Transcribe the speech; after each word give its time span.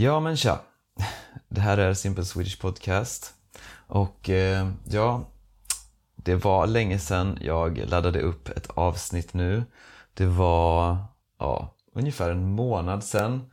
Ja 0.00 0.20
men 0.20 0.36
tja. 0.36 0.60
Det 1.48 1.60
här 1.60 1.78
är 1.78 1.94
Simple 1.94 2.24
Swedish 2.24 2.60
Podcast. 2.60 3.34
Och 3.86 4.30
eh, 4.30 4.70
ja, 4.90 5.24
det 6.16 6.34
var 6.34 6.66
länge 6.66 6.98
sedan 6.98 7.38
jag 7.40 7.78
laddade 7.78 8.20
upp 8.20 8.48
ett 8.48 8.70
avsnitt 8.70 9.34
nu. 9.34 9.62
Det 10.14 10.26
var 10.26 10.96
ja, 11.38 11.76
ungefär 11.94 12.30
en 12.30 12.48
månad 12.50 13.04
sedan. 13.04 13.50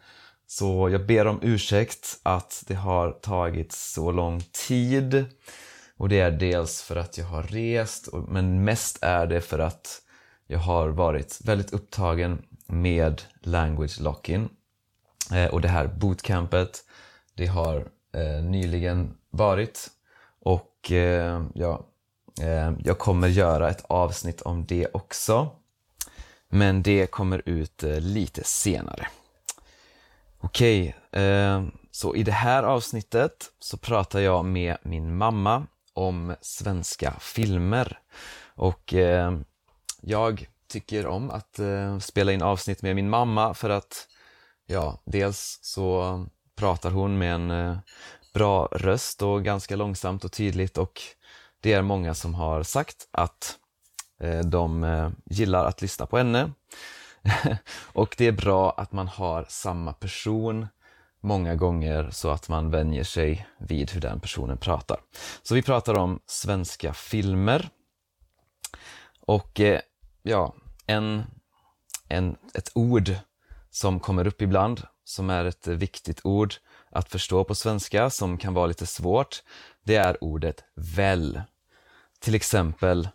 Så 0.47 0.89
jag 0.89 1.05
ber 1.05 1.27
om 1.27 1.39
ursäkt 1.41 2.19
att 2.23 2.63
det 2.67 2.75
har 2.75 3.11
tagit 3.11 3.71
så 3.71 4.11
lång 4.11 4.41
tid. 4.67 5.25
Och 5.97 6.09
det 6.09 6.19
är 6.19 6.31
dels 6.31 6.81
för 6.81 6.95
att 6.95 7.17
jag 7.17 7.25
har 7.25 7.43
rest, 7.43 8.09
men 8.27 8.63
mest 8.63 8.97
är 9.01 9.27
det 9.27 9.41
för 9.41 9.59
att 9.59 10.01
jag 10.47 10.59
har 10.59 10.89
varit 10.89 11.39
väldigt 11.43 11.73
upptagen 11.73 12.41
med 12.67 13.21
language 13.41 14.01
lock-in. 14.01 14.49
Eh, 15.33 15.47
och 15.47 15.61
det 15.61 15.67
här 15.67 15.87
bootcampet, 15.87 16.83
det 17.33 17.45
har 17.45 17.87
eh, 18.13 18.43
nyligen 18.43 19.17
varit 19.29 19.89
och 20.41 20.91
eh, 20.91 21.43
ja, 21.53 21.85
eh, 22.41 22.73
jag 22.83 22.97
kommer 22.97 23.27
göra 23.27 23.69
ett 23.69 23.85
avsnitt 23.89 24.41
om 24.41 24.65
det 24.65 24.87
också. 24.93 25.49
Men 26.49 26.83
det 26.83 27.11
kommer 27.11 27.41
ut 27.45 27.83
eh, 27.83 27.99
lite 27.99 28.43
senare. 28.43 29.07
Okej, 30.39 30.95
eh, 31.11 31.63
så 31.91 32.15
i 32.15 32.23
det 32.23 32.31
här 32.31 32.63
avsnittet 32.63 33.51
så 33.59 33.77
pratar 33.77 34.19
jag 34.19 34.45
med 34.45 34.77
min 34.83 35.17
mamma 35.17 35.67
om 35.93 36.35
svenska 36.41 37.13
filmer. 37.19 37.99
Och 38.57 38.93
jag 40.01 40.47
tycker 40.67 41.07
om 41.07 41.29
att 41.31 41.59
spela 42.03 42.31
in 42.31 42.41
avsnitt 42.41 42.81
med 42.81 42.95
min 42.95 43.09
mamma 43.09 43.53
för 43.53 43.69
att 43.69 44.07
Ja, 44.67 45.01
dels 45.05 45.59
så 45.61 46.25
pratar 46.55 46.91
hon 46.91 47.17
med 47.17 47.35
en 47.35 47.51
eh, 47.51 47.77
bra 48.33 48.65
röst 48.71 49.21
och 49.21 49.43
ganska 49.43 49.75
långsamt 49.75 50.23
och 50.23 50.31
tydligt 50.31 50.77
och 50.77 51.01
det 51.59 51.73
är 51.73 51.81
många 51.81 52.13
som 52.13 52.33
har 52.33 52.63
sagt 52.63 53.07
att 53.11 53.57
eh, 54.19 54.39
de 54.39 54.83
eh, 54.83 55.09
gillar 55.25 55.65
att 55.65 55.81
lyssna 55.81 56.05
på 56.05 56.17
henne. 56.17 56.51
och 57.93 58.15
det 58.17 58.27
är 58.27 58.31
bra 58.31 58.71
att 58.71 58.91
man 58.91 59.07
har 59.07 59.45
samma 59.49 59.93
person 59.93 60.67
många 61.21 61.55
gånger 61.55 62.09
så 62.11 62.29
att 62.29 62.49
man 62.49 62.71
vänjer 62.71 63.03
sig 63.03 63.47
vid 63.57 63.91
hur 63.91 64.01
den 64.01 64.19
personen 64.19 64.57
pratar. 64.57 64.99
Så 65.43 65.55
vi 65.55 65.61
pratar 65.61 65.97
om 65.97 66.19
svenska 66.25 66.93
filmer. 66.93 67.69
Och 69.19 69.61
ja, 70.23 70.55
en, 70.87 71.23
en, 72.07 72.37
ett 72.53 72.71
ord 72.73 73.15
som 73.75 73.99
kommer 73.99 74.27
upp 74.27 74.41
ibland, 74.41 74.81
som 75.03 75.29
är 75.29 75.45
ett 75.45 75.67
viktigt 75.67 76.21
ord 76.23 76.55
att 76.89 77.09
förstå 77.09 77.43
på 77.43 77.55
svenska, 77.55 78.09
som 78.09 78.37
kan 78.37 78.53
vara 78.53 78.65
lite 78.65 78.85
svårt, 78.85 79.43
det 79.83 79.95
är 79.95 80.23
ordet 80.23 80.63
väl. 80.75 81.41
Till 82.19 82.35
exempel, 82.35 83.09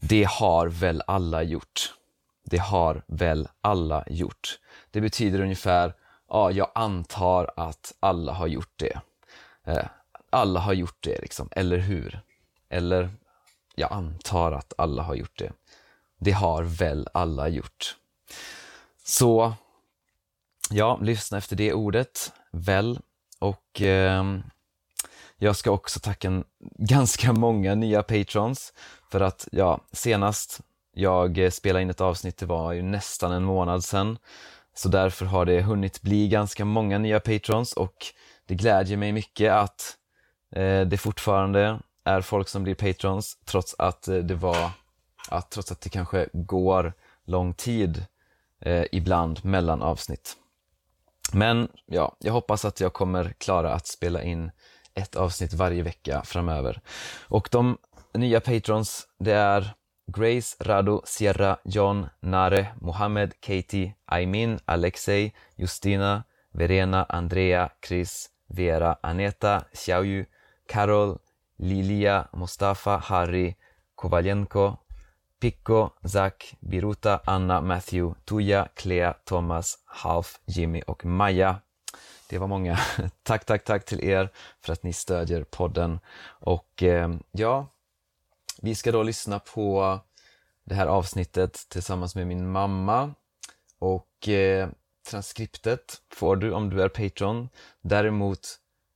det 0.00 0.24
har 0.24 0.68
väl 0.68 1.02
alla 1.06 1.42
gjort. 1.42 1.94
Det 2.44 2.58
har 2.58 3.02
väl 3.06 3.48
alla 3.60 4.04
gjort. 4.06 4.58
Det 4.90 5.00
betyder 5.00 5.40
ungefär, 5.40 5.94
ja, 6.28 6.50
jag 6.50 6.70
antar 6.74 7.50
att 7.56 7.94
alla 8.00 8.32
har 8.32 8.46
gjort 8.46 8.72
det. 8.76 9.00
Eh, 9.64 9.86
alla 10.30 10.60
har 10.60 10.72
gjort 10.72 10.98
det, 11.00 11.20
liksom, 11.20 11.48
eller 11.50 11.78
hur? 11.78 12.20
Eller, 12.68 13.10
jag 13.74 13.92
antar 13.92 14.52
att 14.52 14.72
alla 14.78 15.02
har 15.02 15.14
gjort 15.14 15.38
det. 15.38 15.52
Det 16.18 16.32
har 16.32 16.62
väl 16.62 17.08
alla 17.12 17.48
gjort. 17.48 17.96
Så 19.08 19.52
ja, 20.70 20.98
lyssna 21.02 21.38
efter 21.38 21.56
det 21.56 21.72
ordet, 21.72 22.32
väl. 22.52 22.98
Och 23.38 23.82
eh, 23.82 24.24
jag 25.36 25.56
ska 25.56 25.70
också 25.70 26.00
tacka 26.00 26.44
ganska 26.78 27.32
många 27.32 27.74
nya 27.74 28.02
patrons 28.02 28.72
för 29.10 29.20
att 29.20 29.48
ja, 29.52 29.80
senast 29.92 30.60
jag 30.92 31.38
eh, 31.38 31.50
spelade 31.50 31.82
in 31.82 31.90
ett 31.90 32.00
avsnitt, 32.00 32.38
det 32.38 32.46
var 32.46 32.72
ju 32.72 32.82
nästan 32.82 33.32
en 33.32 33.44
månad 33.44 33.84
sedan. 33.84 34.18
Så 34.74 34.88
därför 34.88 35.26
har 35.26 35.44
det 35.44 35.62
hunnit 35.62 36.02
bli 36.02 36.28
ganska 36.28 36.64
många 36.64 36.98
nya 36.98 37.20
patrons 37.20 37.72
och 37.72 38.06
det 38.46 38.54
glädjer 38.54 38.96
mig 38.96 39.12
mycket 39.12 39.52
att 39.52 39.96
eh, 40.52 40.80
det 40.80 40.98
fortfarande 40.98 41.80
är 42.04 42.20
folk 42.20 42.48
som 42.48 42.62
blir 42.62 42.74
patrons 42.74 43.38
trots 43.44 43.74
att 43.78 44.08
eh, 44.08 44.16
det 44.16 44.34
var, 44.34 44.70
att, 45.28 45.50
trots 45.50 45.72
att 45.72 45.80
det 45.80 45.90
kanske 45.90 46.28
går 46.32 46.92
lång 47.24 47.54
tid 47.54 48.06
eh, 48.60 48.84
ibland 48.92 49.44
mellan 49.44 49.82
avsnitt. 49.82 50.36
Men 51.32 51.68
ja, 51.86 52.16
jag 52.18 52.32
hoppas 52.32 52.64
att 52.64 52.80
jag 52.80 52.92
kommer 52.92 53.32
klara 53.38 53.74
att 53.74 53.86
spela 53.86 54.22
in 54.22 54.50
ett 54.94 55.16
avsnitt 55.16 55.52
varje 55.52 55.82
vecka 55.82 56.22
framöver. 56.24 56.80
Och 57.28 57.48
de 57.52 57.78
nya 58.14 58.40
patrons, 58.40 59.08
det 59.18 59.32
är 59.32 59.74
Grace, 60.06 60.56
Rado, 60.60 61.02
Sierra, 61.04 61.58
John, 61.64 62.06
Nare, 62.20 62.66
Mohammed, 62.80 63.40
Katie, 63.40 63.94
Aimin, 64.04 64.58
Alexei, 64.64 65.32
Justina, 65.56 66.24
Verena, 66.50 67.06
Andrea, 67.08 67.70
Chris, 67.86 68.30
Vera, 68.46 68.96
Aneta, 69.02 69.64
Xiaoyu, 69.72 70.26
Carol, 70.66 71.18
Lilia, 71.58 72.28
Mustafa, 72.32 72.96
Harry, 72.96 73.56
Kovaljenko, 73.94 74.76
Pico, 75.40 75.90
Zack, 76.04 76.54
Biruta, 76.60 77.20
Anna, 77.24 77.60
Matthew, 77.60 78.20
Tuja, 78.24 78.68
Clea, 78.74 79.12
Thomas, 79.24 79.78
Half, 79.84 80.40
Jimmy 80.46 80.82
och 80.86 81.04
Maja. 81.04 81.60
Det 82.28 82.38
var 82.38 82.46
många. 82.46 82.78
tack, 83.22 83.44
tack, 83.44 83.64
tack 83.64 83.84
till 83.84 84.04
er 84.04 84.30
för 84.60 84.72
att 84.72 84.82
ni 84.82 84.92
stödjer 84.92 85.44
podden. 85.44 86.00
Och 86.26 86.82
eh, 86.82 87.14
ja, 87.32 87.66
vi 88.62 88.74
ska 88.74 88.92
då 88.92 89.02
lyssna 89.02 89.38
på 89.38 89.98
det 90.64 90.74
här 90.74 90.86
avsnittet 90.86 91.66
tillsammans 91.68 92.14
med 92.14 92.26
min 92.26 92.50
mamma. 92.50 93.14
Och 93.78 94.28
eh, 94.28 94.68
transkriptet 95.10 96.00
får 96.10 96.36
du 96.36 96.52
om 96.52 96.70
du 96.70 96.82
är 96.82 96.88
Patreon. 96.88 97.48
Däremot 97.80 98.40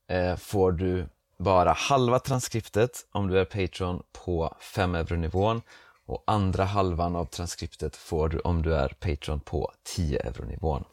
eh, 0.07 0.35
får 0.35 0.71
du 0.71 1.07
bara 1.37 1.71
halva 1.71 2.19
transkriptet 2.19 3.05
om 3.11 3.27
du 3.27 3.39
är 3.39 3.45
Patreon 3.45 4.03
på 4.11 4.55
5 4.59 4.95
euro-nivån 4.95 5.61
och 6.05 6.23
andra 6.27 6.65
halvan 6.65 7.15
av 7.15 7.25
transkriptet 7.25 7.95
får 7.95 8.29
du 8.29 8.39
om 8.39 8.61
du 8.61 8.75
är 8.75 8.89
Patreon 8.89 9.39
på 9.39 9.71
10 9.83 10.19
euronivån. 10.19 10.83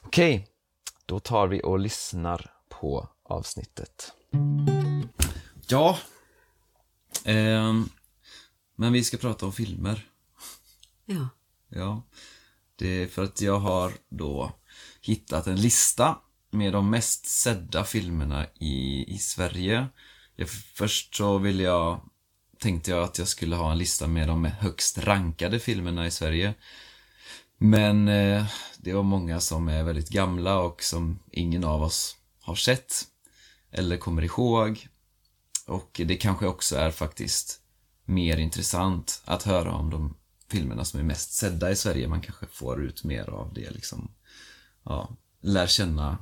Okej, 0.00 0.34
okay, 0.34 0.46
då 1.06 1.20
tar 1.20 1.46
vi 1.46 1.62
och 1.62 1.78
lyssnar 1.78 2.50
på 2.68 3.08
avsnittet. 3.22 4.12
Ja, 5.66 5.98
eh, 7.24 7.74
men 8.76 8.92
vi 8.92 9.04
ska 9.04 9.16
prata 9.16 9.46
om 9.46 9.52
filmer. 9.52 10.08
Ja. 11.04 11.28
Ja, 11.68 12.02
det 12.76 13.02
är 13.02 13.06
för 13.06 13.24
att 13.24 13.40
jag 13.40 13.58
har 13.58 13.92
då 14.08 14.52
hittat 15.00 15.46
en 15.46 15.60
lista 15.60 16.18
med 16.50 16.72
de 16.72 16.90
mest 16.90 17.26
sedda 17.26 17.84
filmerna 17.84 18.46
i, 18.54 19.04
i 19.14 19.18
Sverige. 19.18 19.86
Jag, 20.36 20.48
först 20.48 21.14
så 21.14 21.38
vill 21.38 21.60
jag 21.60 22.00
tänkte 22.58 22.90
jag 22.90 23.02
att 23.02 23.18
jag 23.18 23.28
skulle 23.28 23.56
ha 23.56 23.72
en 23.72 23.78
lista 23.78 24.06
med 24.06 24.28
de 24.28 24.44
högst 24.44 24.98
rankade 24.98 25.58
filmerna 25.58 26.06
i 26.06 26.10
Sverige. 26.10 26.54
Men 27.58 28.08
eh, 28.08 28.46
det 28.78 28.92
var 28.92 29.02
många 29.02 29.40
som 29.40 29.68
är 29.68 29.82
väldigt 29.82 30.08
gamla 30.08 30.58
och 30.58 30.82
som 30.82 31.18
ingen 31.30 31.64
av 31.64 31.82
oss 31.82 32.16
har 32.40 32.54
sett 32.54 33.04
eller 33.70 33.96
kommer 33.96 34.22
ihåg. 34.22 34.88
Och 35.66 36.00
det 36.04 36.16
kanske 36.16 36.46
också 36.46 36.76
är 36.76 36.90
faktiskt 36.90 37.60
mer 38.04 38.36
intressant 38.36 39.22
att 39.24 39.42
höra 39.42 39.72
om 39.72 39.90
de 39.90 40.16
filmerna 40.48 40.84
som 40.84 41.00
är 41.00 41.04
mest 41.04 41.32
sedda 41.32 41.70
i 41.70 41.76
Sverige. 41.76 42.08
Man 42.08 42.20
kanske 42.20 42.46
får 42.46 42.82
ut 42.84 43.04
mer 43.04 43.30
av 43.30 43.54
det 43.54 43.70
liksom. 43.70 44.10
Ja, 44.84 45.16
lär 45.40 45.66
känna 45.66 46.18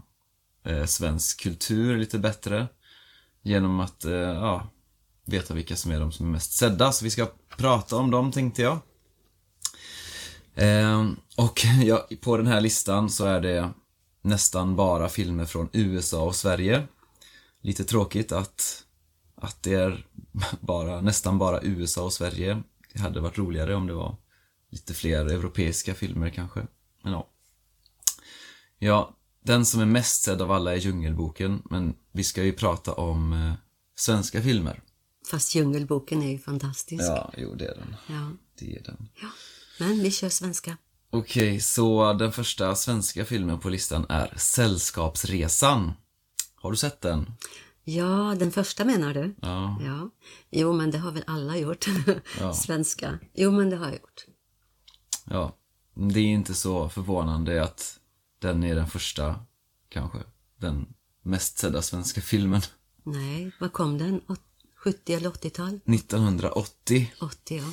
eh, 0.65 0.85
svensk 0.85 1.41
kultur 1.41 1.99
lite 1.99 2.19
bättre. 2.19 2.69
Genom 3.43 3.81
att, 3.81 4.05
eh, 4.05 4.13
ja, 4.13 4.71
veta 5.27 5.55
vilka 5.55 5.77
som 5.77 5.93
är 5.93 6.01
de 6.01 6.13
som 6.13 6.27
är 6.27 6.31
mest 6.31 6.53
sedda, 6.53 6.93
så 6.93 7.05
vi 7.05 7.11
ska 7.11 7.27
prata 7.57 7.97
om 7.97 8.11
dem 8.11 8.33
tänkte 8.33 8.63
jag. 8.63 8.79
Eh, 10.55 11.11
och 11.37 11.61
ja, 11.85 12.09
på 12.21 12.37
den 12.37 12.47
här 12.47 12.61
listan 12.61 13.11
så 13.11 13.25
är 13.25 13.41
det 13.41 13.71
nästan 14.23 14.77
bara 14.77 15.09
filmer 15.09 15.45
från 15.45 15.69
USA 15.73 16.23
och 16.23 16.37
Sverige. 16.37 16.87
Lite 17.61 17.85
tråkigt 17.85 18.33
att, 18.33 18.85
att 19.35 19.63
det 19.63 19.75
är 19.75 20.07
bara, 20.61 21.01
nästan 21.01 21.39
bara 21.39 21.63
USA 21.63 22.03
och 22.03 22.13
Sverige. 22.13 22.63
Det 22.93 23.01
hade 23.01 23.21
varit 23.21 23.39
roligare 23.39 23.75
om 23.75 23.87
det 23.87 23.95
var 23.95 24.17
lite 24.71 24.95
fler 24.95 25.27
europeiska 25.27 25.95
filmer 25.95 26.31
kanske. 26.31 26.67
Men 27.03 27.13
ja. 27.13 27.29
Ja, 28.79 29.17
den 29.45 29.65
som 29.65 29.81
är 29.81 29.87
mest 29.87 30.23
sedd 30.23 30.43
av 30.43 30.53
alla 30.53 30.73
är 30.73 30.77
Djungelboken, 30.77 31.63
men 31.65 31.95
vi 32.13 32.25
ska 32.25 32.43
ju 32.43 32.53
prata 32.53 32.93
om 32.93 33.33
eh, 33.33 33.53
svenska 33.95 34.43
filmer. 34.43 34.83
Fast 35.33 35.55
Djungelboken 35.55 36.23
är 36.23 36.31
ju 36.31 36.39
fantastisk. 36.39 37.03
Ja, 37.03 37.33
jo 37.37 37.55
det 37.55 37.67
är 37.67 37.75
den. 37.75 37.97
Ja. 38.07 38.31
Det 38.59 38.77
är 38.77 38.83
den. 38.83 39.09
Ja. 39.23 39.29
Men 39.79 40.03
vi 40.03 40.11
kör 40.11 40.29
svenska. 40.29 40.77
Okej, 41.11 41.61
så 41.61 42.13
den 42.13 42.33
första 42.33 42.75
svenska 42.75 43.25
filmen 43.25 43.59
på 43.59 43.69
listan 43.69 44.07
är 44.09 44.35
Sällskapsresan. 44.37 45.93
Har 46.55 46.71
du 46.71 46.77
sett 46.77 47.01
den? 47.01 47.35
Ja, 47.85 48.37
den 48.39 48.53
första 48.53 48.85
menar 48.85 49.15
du? 49.15 49.35
Ja. 49.41 49.81
Ja. 49.85 50.11
Jo, 50.51 50.73
men 50.73 50.91
det 50.91 50.99
har 50.99 51.13
väl 51.13 51.25
alla 51.27 51.57
gjort. 51.57 51.87
Ja. 52.41 52.55
Svenska. 52.55 53.19
Jo, 53.35 53.51
men 53.51 53.71
det 53.71 53.77
har 53.77 53.87
jag 53.87 53.95
gjort. 53.95 54.27
Ja. 55.25 55.57
Det 55.95 56.21
är 56.21 56.25
inte 56.25 56.55
så 56.55 56.89
förvånande 56.89 57.63
att 57.63 58.01
den 58.39 58.65
är 58.65 58.75
den 58.75 58.87
första, 58.87 59.45
kanske, 59.89 60.19
den 60.57 60.95
mest 61.23 61.59
sedda 61.59 61.83
svenska 61.83 62.21
filmen. 62.21 62.61
Nej, 63.03 63.53
vad 63.61 63.73
kom 63.73 63.99
den? 63.99 64.21
Åt- 64.87 64.95
70 64.95 65.13
eller 65.15 65.31
80-tal? 65.31 65.81
1980. 65.87 67.13
80, 67.21 67.57
ja. 67.57 67.73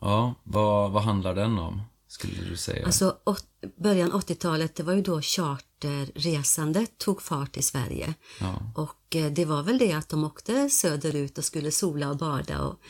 Ja, 0.00 0.34
vad, 0.44 0.90
vad 0.92 1.02
handlar 1.02 1.34
den 1.34 1.58
om, 1.58 1.82
skulle 2.08 2.44
du 2.50 2.56
säga? 2.56 2.86
Alltså, 2.86 3.18
åt, 3.24 3.46
början 3.76 4.12
80-talet, 4.12 4.74
det 4.74 4.82
var 4.82 4.92
ju 4.92 5.02
då 5.02 5.20
charterresandet 5.22 6.98
tog 6.98 7.22
fart 7.22 7.56
i 7.56 7.62
Sverige. 7.62 8.14
Ja. 8.40 8.72
Och 8.76 9.16
eh, 9.16 9.32
det 9.32 9.44
var 9.44 9.62
väl 9.62 9.78
det 9.78 9.92
att 9.92 10.08
de 10.08 10.24
åkte 10.24 10.70
söderut 10.70 11.38
och 11.38 11.44
skulle 11.44 11.70
sola 11.70 12.10
och 12.10 12.16
bada 12.16 12.62
och 12.62 12.80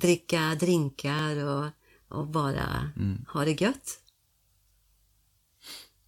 dricka 0.00 0.56
drinkar 0.60 1.36
och, 1.36 1.66
och 2.08 2.26
bara 2.26 2.90
ha 3.32 3.44
det 3.44 3.60
gött. 3.60 3.98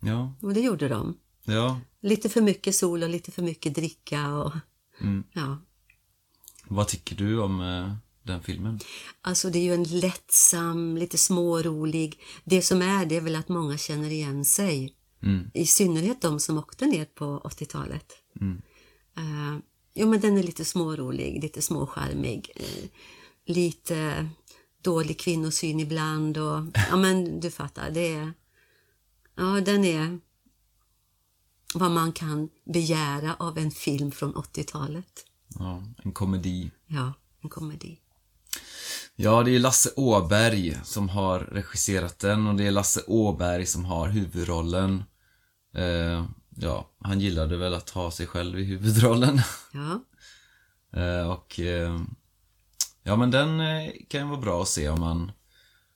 Ja, 0.01 0.35
Och 0.43 0.55
det 0.55 0.61
gjorde 0.61 0.89
de. 0.89 1.19
ja. 1.45 1.81
Lite 2.03 2.29
för 2.29 2.41
mycket 2.41 2.75
sol 2.75 3.03
och 3.03 3.09
lite 3.09 3.31
för 3.31 3.43
mycket 3.43 3.75
dricka 3.75 4.35
och 4.35 4.53
Mm. 5.01 5.25
ja. 5.33 5.57
Vad 6.69 6.89
tycker 6.89 7.17
du 7.17 7.41
om 7.41 7.61
eh, 7.61 7.93
den 8.23 8.43
filmen? 8.43 8.81
Alltså 9.21 9.51
det 9.51 9.59
är 9.59 9.63
ju 9.63 9.75
en 9.75 9.85
lättsam, 9.85 10.97
lite 10.97 11.19
smårolig. 11.19 12.21
Det 12.45 12.63
som 12.63 12.83
är 12.83 13.07
det 13.07 13.17
är 13.17 13.21
väl 13.21 13.37
att 13.37 13.49
många 13.49 13.79
känner 13.79 14.11
igen 14.11 14.45
sig. 14.45 14.95
Mm. 15.23 15.51
I 15.55 15.67
synnerhet 15.67 16.23
de 16.23 16.41
som 16.41 16.59
åkte 16.59 16.87
ner 16.87 17.05
på 17.05 17.41
80-talet. 17.45 18.13
Mm. 18.41 18.63
Eh, 19.17 19.61
jo 19.95 20.09
men 20.09 20.21
den 20.21 20.39
är 20.39 20.43
lite 20.43 20.65
smårolig, 20.65 21.43
lite 21.43 21.63
småcharmig. 21.63 22.51
Uh, 22.61 22.89
lite 23.47 24.29
dålig 24.83 25.19
kvinnosyn 25.19 25.81
ibland 25.81 26.39
och 26.39 26.65
ja 26.91 26.97
men 26.97 27.41
du 27.41 27.51
fattar, 27.51 27.91
det 27.91 28.15
är... 28.15 28.33
Ja, 29.37 29.61
den 29.61 29.85
är 29.85 30.19
vad 31.75 31.91
man 31.91 32.13
kan 32.13 32.49
begära 32.65 33.35
av 33.35 33.59
en 33.59 33.71
film 33.71 34.11
från 34.11 34.35
80-talet. 34.35 35.25
Ja, 35.59 35.83
en 36.05 36.13
komedi. 36.13 36.71
Ja, 36.87 37.13
en 37.43 37.49
komedi. 37.51 37.99
Ja, 39.17 39.43
det 39.43 39.51
är 39.57 39.59
Lasse 39.59 39.91
Åberg 39.97 40.79
som 40.85 41.09
har 41.09 41.41
regisserat 41.41 42.19
den 42.19 42.47
och 42.47 42.55
det 42.55 42.67
är 42.67 42.71
Lasse 42.71 43.01
Åberg 43.07 43.67
som 43.67 43.85
har 43.85 44.09
huvudrollen. 44.09 45.05
Eh, 45.75 46.27
ja, 46.57 46.91
han 47.01 47.21
gillade 47.21 47.57
väl 47.57 47.75
att 47.75 47.91
ha 47.91 48.11
sig 48.11 48.27
själv 48.27 48.59
i 48.61 48.65
huvudrollen. 48.65 49.41
Ja, 49.73 50.01
Eh, 50.93 51.31
och 51.31 51.61
eh, 51.61 52.01
ja, 53.03 53.17
men 53.17 53.31
den 53.31 53.61
eh, 53.61 53.93
kan 54.09 54.21
ju 54.21 54.27
vara 54.27 54.41
bra 54.41 54.63
att 54.63 54.69
se 54.69 54.89
om 54.89 55.01
man, 55.01 55.33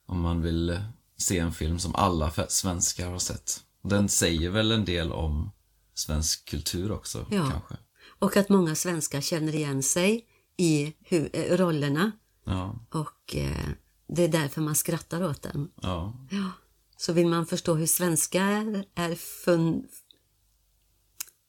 om 0.07 0.21
man 0.21 0.43
vill 0.43 0.81
se 1.17 1.39
en 1.39 1.53
film 1.53 1.79
som 1.79 1.95
alla 1.95 2.33
svenskar 2.49 3.11
har 3.11 3.19
sett. 3.19 3.61
Den 3.83 4.09
säger 4.09 4.51
väl 4.51 4.73
en 4.73 4.85
del 4.85 5.13
om 5.13 5.51
svensk 5.95 6.49
kultur 6.49 6.93
också, 6.93 7.27
Ja. 7.31 7.51
kanske. 7.51 7.75
Och 8.23 8.37
att 8.37 8.49
många 8.49 8.75
svenskar 8.75 9.21
känner 9.21 9.55
igen 9.55 9.83
sig 9.83 10.27
i 10.57 10.93
hu- 11.09 11.31
eh, 11.33 11.57
rollerna 11.57 12.13
Ja, 12.45 12.79
och 12.91 13.37
eh, 13.37 13.67
det 14.09 14.23
är 14.25 14.29
därför 14.29 14.61
man 14.61 14.75
skrattar 14.75 15.25
åt 15.25 15.43
den. 15.43 15.71
ja, 15.83 16.15
Ja. 16.31 16.51
Så 16.97 17.13
vill 17.13 17.27
man 17.27 17.47
förstå 17.47 17.75
hur 17.75 17.87
svenskar 17.87 18.85
är, 18.95 19.15
fun, 19.15 19.89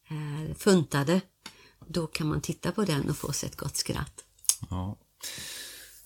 är 0.09 0.53
funtade, 0.53 1.21
då 1.87 2.07
kan 2.07 2.27
man 2.27 2.41
titta 2.41 2.71
på 2.71 2.83
den 2.85 3.09
och 3.09 3.17
få 3.17 3.33
sig 3.33 3.49
ett 3.49 3.55
gott 3.57 3.77
skratt. 3.77 4.23
ja. 4.69 4.99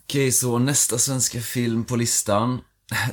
Okej, 0.03 0.31
så 0.31 0.59
nästa 0.59 0.97
svenska 0.97 1.41
film 1.41 1.85
på 1.85 1.95
listan. 1.95 2.59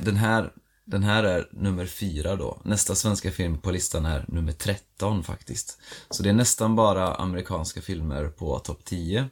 Den 0.01 0.15
här, 0.15 0.53
den 0.85 1.03
här 1.03 1.23
är 1.23 1.49
nummer 1.51 1.85
fyra 1.85 2.35
då. 2.35 2.61
Nästa 2.63 2.95
svenska 2.95 3.31
film 3.31 3.57
på 3.57 3.71
listan 3.71 4.05
är 4.05 4.25
nummer 4.27 4.51
13 4.51 5.23
faktiskt. 5.23 5.79
Så 6.09 6.23
det 6.23 6.29
är 6.29 6.33
nästan 6.33 6.75
bara 6.75 7.15
amerikanska 7.15 7.81
filmer 7.81 8.27
på 8.27 8.59
topp 8.59 8.85
10. 8.85 9.29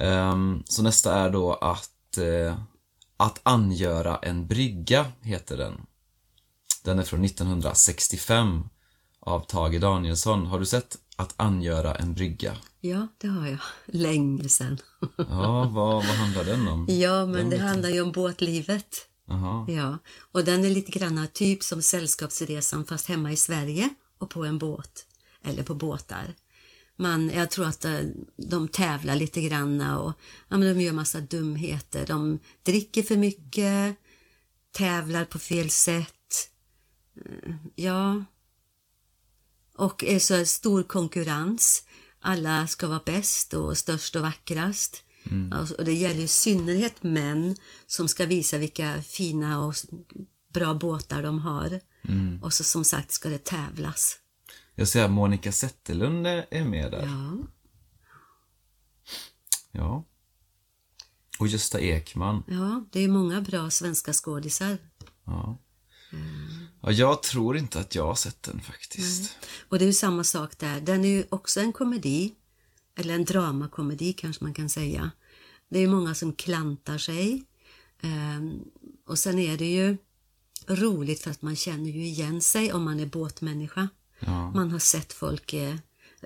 Ehm, 0.00 0.62
så 0.64 0.82
nästa 0.82 1.14
är 1.14 1.30
då 1.30 1.54
att, 1.54 2.18
eh, 2.18 2.58
att 3.16 3.40
angöra 3.42 4.16
en 4.16 4.46
brygga, 4.46 5.06
heter 5.20 5.56
den. 5.56 5.80
Den 6.84 6.98
är 6.98 7.02
från 7.02 7.24
1965 7.24 8.68
av 9.20 9.40
Tage 9.40 9.80
Danielsson. 9.80 10.46
Har 10.46 10.58
du 10.58 10.66
sett 10.66 10.96
Att 11.16 11.34
angöra 11.36 11.94
en 11.94 12.14
brygga? 12.14 12.56
Ja, 12.80 13.08
det 13.18 13.28
har 13.28 13.46
jag. 13.46 13.58
Länge 13.86 14.48
sedan. 14.48 14.78
Ja, 15.16 15.70
vad, 15.72 15.94
vad 15.94 16.04
handlar 16.04 16.44
den 16.44 16.68
om? 16.68 16.86
Ja, 16.88 17.26
men 17.26 17.34
Den 17.36 17.50
det 17.50 17.58
handlar 17.58 17.88
ju 17.88 18.00
om 18.00 18.12
båtlivet. 18.12 19.08
Aha. 19.28 19.66
Ja, 19.68 19.98
och 20.32 20.44
den 20.44 20.64
är 20.64 20.70
lite 20.70 20.92
grann 20.92 21.28
typ 21.32 21.62
som 21.62 21.82
Sällskapsresan 21.82 22.84
fast 22.84 23.08
hemma 23.08 23.32
i 23.32 23.36
Sverige 23.36 23.88
och 24.18 24.30
på 24.30 24.44
en 24.44 24.58
båt. 24.58 25.06
Eller 25.42 25.62
på 25.62 25.74
båtar. 25.74 26.34
Man, 26.96 27.30
jag 27.30 27.50
tror 27.50 27.66
att 27.66 27.84
eh, 27.84 28.00
de 28.36 28.68
tävlar 28.68 29.16
lite 29.16 29.40
grann 29.40 29.80
och 29.80 30.12
ja, 30.48 30.56
men 30.56 30.74
de 30.74 30.80
gör 30.80 30.92
massa 30.92 31.20
dumheter. 31.20 32.06
De 32.06 32.38
dricker 32.62 33.02
för 33.02 33.16
mycket, 33.16 33.96
tävlar 34.72 35.24
på 35.24 35.38
fel 35.38 35.70
sätt. 35.70 36.50
Eh, 37.16 37.54
ja. 37.74 38.24
Och 39.74 40.04
är 40.04 40.18
så 40.18 40.46
stor 40.46 40.82
konkurrens. 40.82 41.84
Alla 42.20 42.66
ska 42.66 42.88
vara 42.88 43.02
bäst 43.04 43.54
och 43.54 43.78
störst 43.78 44.16
och 44.16 44.22
vackrast. 44.22 45.04
Alltså, 45.52 45.74
och 45.74 45.84
det 45.84 45.92
gäller 45.92 46.20
i 46.20 46.28
synnerhet 46.28 47.02
män 47.02 47.56
som 47.86 48.08
ska 48.08 48.26
visa 48.26 48.58
vilka 48.58 49.02
fina 49.02 49.64
och 49.64 49.74
bra 50.52 50.74
båtar 50.74 51.22
de 51.22 51.38
har. 51.38 51.80
Och 52.42 52.52
så 52.52 52.64
som 52.64 52.84
sagt 52.84 53.10
ska 53.10 53.28
det 53.28 53.44
tävlas. 53.44 54.18
Jag 54.74 54.88
ser 54.88 55.04
att 55.04 55.10
Monica 55.10 55.52
Zetterlund 55.52 56.26
är 56.26 56.64
med 56.64 56.90
där. 56.90 57.02
Ja. 57.02 57.38
Ja. 59.72 60.04
Och 61.38 61.48
Gösta 61.48 61.80
Ekman. 61.80 62.42
ja, 62.48 62.84
det 62.90 63.00
är 63.00 63.08
många 63.08 63.40
bra 63.40 63.70
svenska 63.70 64.12
skådisar. 64.12 64.78
Ja. 65.24 65.58
ja. 66.82 66.92
Jag 66.92 67.22
tror 67.22 67.56
inte 67.56 67.80
att 67.80 67.94
jag 67.94 68.06
har 68.06 68.14
sett 68.14 68.42
den 68.42 68.60
faktiskt. 68.60 69.36
Och 69.68 69.78
det 69.78 69.84
är 69.84 69.86
ju 69.86 69.92
samma 69.92 70.24
sak 70.24 70.58
där. 70.58 70.80
Den 70.80 71.04
är 71.04 71.08
ju 71.08 71.24
också 71.28 71.60
en 71.60 71.72
komedi. 71.72 72.34
Eller 72.98 73.14
en 73.14 73.24
dramakomedi 73.24 74.12
kanske 74.12 74.44
man 74.44 74.54
kan 74.54 74.68
säga. 74.68 75.10
Det 75.68 75.78
är 75.78 75.82
ju 75.82 75.88
många 75.88 76.14
som 76.14 76.32
klantar 76.32 76.98
sig. 76.98 77.44
Ehm, 78.00 78.64
och 79.06 79.18
sen 79.18 79.38
är 79.38 79.58
det 79.58 79.66
ju 79.72 79.96
roligt 80.66 81.22
för 81.22 81.30
att 81.30 81.42
man 81.42 81.56
känner 81.56 81.90
ju 81.90 82.06
igen 82.06 82.40
sig 82.40 82.72
om 82.72 82.84
man 82.84 83.00
är 83.00 83.06
båtmänniska. 83.06 83.88
Ja. 84.20 84.50
Man 84.50 84.70
har 84.70 84.78
sett 84.78 85.12
folk 85.12 85.52
eh, 85.52 85.74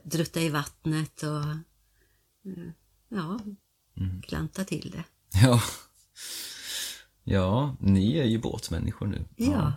drutta 0.03 0.41
i 0.41 0.49
vattnet 0.49 1.23
och 1.23 1.43
eh, 2.51 2.71
ja, 3.09 3.41
klanta 4.23 4.65
till 4.65 4.91
det. 4.91 5.05
Ja. 5.43 5.63
Ja, 7.25 7.77
ni 7.81 8.19
är 8.19 8.25
ju 8.25 8.39
båtmänniskor 8.39 9.07
nu. 9.07 9.25
Ja. 9.37 9.73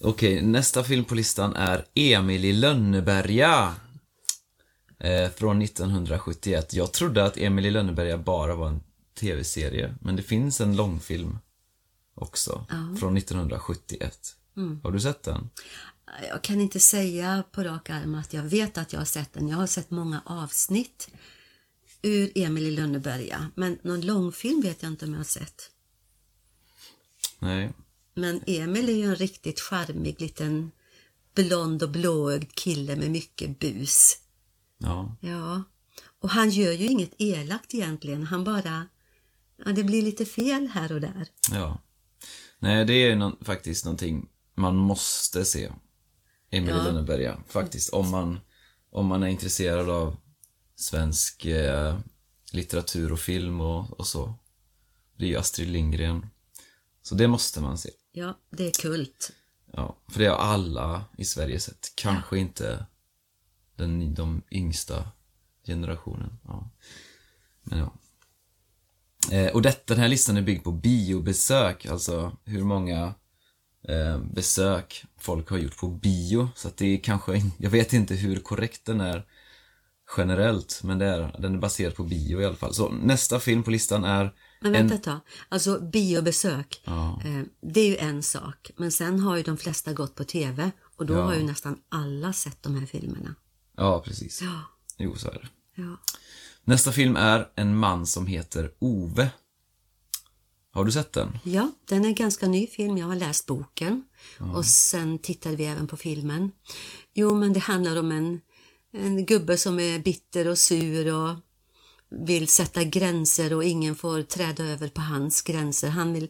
Okej, 0.00 0.42
nästa 0.42 0.84
film 0.84 1.04
på 1.04 1.14
listan 1.14 1.54
är 1.56 1.84
Emil 1.94 2.44
i 2.44 2.52
Lönneberga. 2.52 3.74
Eh, 5.04 5.30
från 5.30 5.62
1971. 5.62 6.72
Jag 6.72 6.92
trodde 6.92 7.24
att 7.24 7.36
Emil 7.36 7.66
i 7.66 7.70
Lönneberga 7.70 8.18
bara 8.18 8.54
var 8.54 8.68
en 8.68 8.80
tv-serie, 9.20 9.94
men 10.00 10.16
det 10.16 10.22
finns 10.22 10.60
en 10.60 10.76
långfilm 10.76 11.38
också. 12.14 12.66
Från 13.00 13.16
1971. 13.16 14.36
Har 14.82 14.90
du 14.90 15.00
sett 15.00 15.22
den? 15.22 15.50
Jag 16.28 16.42
kan 16.42 16.60
inte 16.60 16.80
säga 16.80 17.44
på 17.52 17.62
rak 17.62 17.90
arm 17.90 18.14
att 18.14 18.32
jag 18.32 18.42
vet 18.42 18.78
att 18.78 18.92
jag 18.92 19.00
har 19.00 19.04
sett 19.04 19.32
den. 19.32 19.48
Jag 19.48 19.56
har 19.56 19.66
sett 19.66 19.90
många 19.90 20.22
avsnitt 20.26 21.08
ur 22.02 22.32
Emil 22.34 22.66
i 22.66 22.70
Lönneberga. 22.70 23.50
Men 23.54 23.78
någon 23.82 24.00
långfilm 24.00 24.60
vet 24.60 24.82
jag 24.82 24.92
inte 24.92 25.04
om 25.04 25.12
jag 25.12 25.18
har 25.18 25.24
sett. 25.24 25.70
Nej. 27.38 27.72
Men 28.14 28.40
Emil 28.46 28.88
är 28.88 28.92
ju 28.92 29.04
en 29.04 29.16
riktigt 29.16 29.60
charmig 29.60 30.20
liten 30.20 30.70
blond 31.34 31.82
och 31.82 31.90
blåögd 31.90 32.54
kille 32.54 32.96
med 32.96 33.10
mycket 33.10 33.58
bus. 33.58 34.18
Ja. 34.84 35.16
Ja, 35.20 35.62
och 36.20 36.30
han 36.30 36.50
gör 36.50 36.72
ju 36.72 36.86
inget 36.86 37.12
elakt 37.18 37.74
egentligen. 37.74 38.22
Han 38.22 38.44
bara... 38.44 38.86
Ja, 39.64 39.72
det 39.72 39.84
blir 39.84 40.02
lite 40.02 40.24
fel 40.24 40.66
här 40.66 40.92
och 40.92 41.00
där. 41.00 41.26
Ja. 41.52 41.82
Nej, 42.58 42.84
det 42.84 42.92
är 42.94 43.16
nå- 43.16 43.38
faktiskt 43.40 43.84
någonting 43.84 44.28
man 44.54 44.76
måste 44.76 45.44
se. 45.44 45.70
Emil 46.50 46.70
Ja. 46.70 46.82
Lönneberga, 46.84 47.38
faktiskt. 47.48 47.90
Om 47.90 48.10
man, 48.10 48.40
om 48.90 49.06
man 49.06 49.22
är 49.22 49.26
intresserad 49.26 49.88
av 49.90 50.16
svensk 50.76 51.44
eh, 51.44 51.98
litteratur 52.52 53.12
och 53.12 53.18
film 53.20 53.60
och, 53.60 54.00
och 54.00 54.06
så. 54.06 54.34
Det 55.16 55.24
är 55.24 55.28
ju 55.28 55.36
Astrid 55.36 55.68
Lindgren 55.68 56.26
Så 57.02 57.14
det 57.14 57.28
måste 57.28 57.60
man 57.60 57.78
se. 57.78 57.90
Ja, 58.12 58.38
det 58.50 58.66
är 58.66 58.70
kult. 58.82 59.30
Ja, 59.72 59.96
för 60.08 60.18
det 60.20 60.26
har 60.26 60.36
alla 60.36 61.04
i 61.18 61.24
Sverige 61.24 61.60
sett. 61.60 61.92
Kanske 61.96 62.38
inte 62.38 62.86
den, 63.76 64.14
de 64.14 64.42
yngsta 64.50 65.04
generationen. 65.66 66.38
Ja. 66.44 66.70
Men 67.62 67.78
ja. 67.78 67.94
Eh, 69.32 69.52
och 69.52 69.62
detta, 69.62 69.94
den 69.94 70.02
här 70.02 70.08
listan 70.08 70.36
är 70.36 70.42
byggd 70.42 70.64
på 70.64 70.72
biobesök, 70.72 71.86
alltså 71.86 72.36
hur 72.44 72.64
många 72.64 73.14
eh, 73.88 74.18
besök 74.18 75.04
folk 75.18 75.48
har 75.50 75.58
gjort 75.58 75.76
på 75.78 75.88
bio. 75.88 76.48
Så 76.56 76.68
att 76.68 76.76
det 76.76 76.86
är 76.86 76.98
kanske, 76.98 77.42
jag 77.58 77.70
vet 77.70 77.92
inte 77.92 78.14
hur 78.14 78.36
korrekt 78.40 78.84
den 78.84 79.00
är 79.00 79.26
generellt, 80.16 80.80
men 80.84 80.98
det 80.98 81.06
är, 81.06 81.36
den 81.38 81.54
är 81.54 81.58
baserad 81.58 81.94
på 81.94 82.04
bio 82.04 82.40
i 82.40 82.44
alla 82.44 82.56
fall. 82.56 82.74
Så 82.74 82.88
nästa 82.88 83.40
film 83.40 83.62
på 83.62 83.70
listan 83.70 84.04
är 84.04 84.34
Men 84.60 84.72
vänta 84.72 84.94
ett 84.94 85.02
tag. 85.02 85.20
Alltså 85.48 85.80
biobesök, 85.80 86.82
Ja. 86.84 87.20
eh, 87.24 87.42
det 87.72 87.80
är 87.80 87.88
ju 87.88 87.96
en 87.96 88.22
sak. 88.22 88.70
Men 88.76 88.92
sen 88.92 89.20
har 89.20 89.36
ju 89.36 89.42
de 89.42 89.56
flesta 89.56 89.92
gått 89.92 90.14
på 90.14 90.24
TV 90.24 90.70
och 90.96 91.06
då 91.06 91.14
Ja. 91.14 91.22
har 91.22 91.34
ju 91.34 91.42
nästan 91.42 91.78
alla 91.88 92.32
sett 92.32 92.62
de 92.62 92.74
här 92.74 92.86
filmerna. 92.86 93.34
Ja, 93.76 94.02
precis. 94.04 94.42
Ja, 94.42 94.60
Jo, 94.98 95.14
så 95.16 95.28
är 95.28 95.32
det. 95.34 95.48
ja. 95.82 95.96
Nästa 96.64 96.92
film 96.92 97.16
är 97.16 97.48
En 97.54 97.76
man 97.76 98.06
som 98.06 98.26
heter 98.26 98.72
Ove. 98.78 99.30
Har 100.70 100.84
du 100.84 100.92
sett 100.92 101.12
den? 101.12 101.38
Ja, 101.44 101.70
den 101.88 102.04
är 102.04 102.08
en 102.08 102.14
ganska 102.14 102.46
ny 102.48 102.66
film. 102.66 102.98
Jag 102.98 103.06
har 103.06 103.16
läst 103.16 103.46
boken 103.46 104.04
och 104.54 104.66
sen 104.66 105.18
tittade 105.18 105.56
vi 105.56 105.64
även 105.64 105.86
på 105.86 105.96
filmen. 105.96 106.52
Jo, 107.14 107.34
men 107.34 107.52
det 107.52 107.60
handlar 107.60 107.96
om 107.96 108.12
en, 108.12 108.40
en 108.92 109.26
gubbe 109.26 109.58
som 109.58 109.80
är 109.80 109.98
bitter 109.98 110.48
och 110.48 110.58
sur 110.58 111.14
och 111.14 111.36
vill 112.26 112.48
sätta 112.48 112.84
gränser 112.84 113.52
och 113.54 113.64
ingen 113.64 113.96
får 113.96 114.22
träda 114.22 114.64
över 114.64 114.88
på 114.88 115.00
hans 115.00 115.42
gränser. 115.42 115.88
Han 115.88 116.12
vill, 116.12 116.28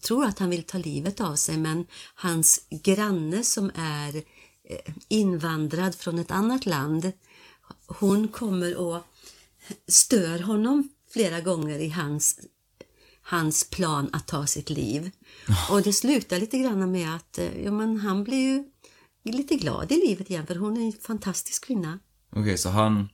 tror 0.00 0.24
att 0.24 0.38
han 0.38 0.50
vill 0.50 0.62
ta 0.64 0.78
livet 0.78 1.20
av 1.20 1.36
sig 1.36 1.56
men 1.56 1.86
hans 2.14 2.66
granne 2.70 3.44
som 3.44 3.70
är 3.74 4.22
invandrad 5.08 5.94
från 5.94 6.18
ett 6.18 6.30
annat 6.30 6.66
land, 6.66 7.12
hon 7.86 8.28
kommer 8.28 8.76
och 8.76 9.02
stör 9.88 10.38
honom 10.38 10.88
flera 11.12 11.40
gånger 11.40 11.78
i 11.78 11.88
hans 11.88 12.40
hans 13.26 13.70
plan 13.70 14.10
att 14.12 14.26
ta 14.26 14.46
sitt 14.46 14.70
liv. 14.70 15.10
Och 15.70 15.82
det 15.82 15.92
slutar 15.92 16.38
lite 16.38 16.58
grann 16.58 16.92
med 16.92 17.14
att 17.14 17.38
eh, 17.38 17.64
ja, 17.64 17.70
men 17.70 17.96
han 17.96 18.24
blir 18.24 18.38
ju 18.38 18.64
lite 19.32 19.56
glad 19.56 19.92
i 19.92 19.96
livet 20.06 20.30
igen 20.30 20.46
för 20.46 20.54
hon 20.54 20.76
är 20.76 20.86
en 20.86 20.92
fantastisk 20.92 21.64
kvinna. 21.64 21.98
Okej, 22.32 22.58
så 22.58 22.68
han 22.68 23.08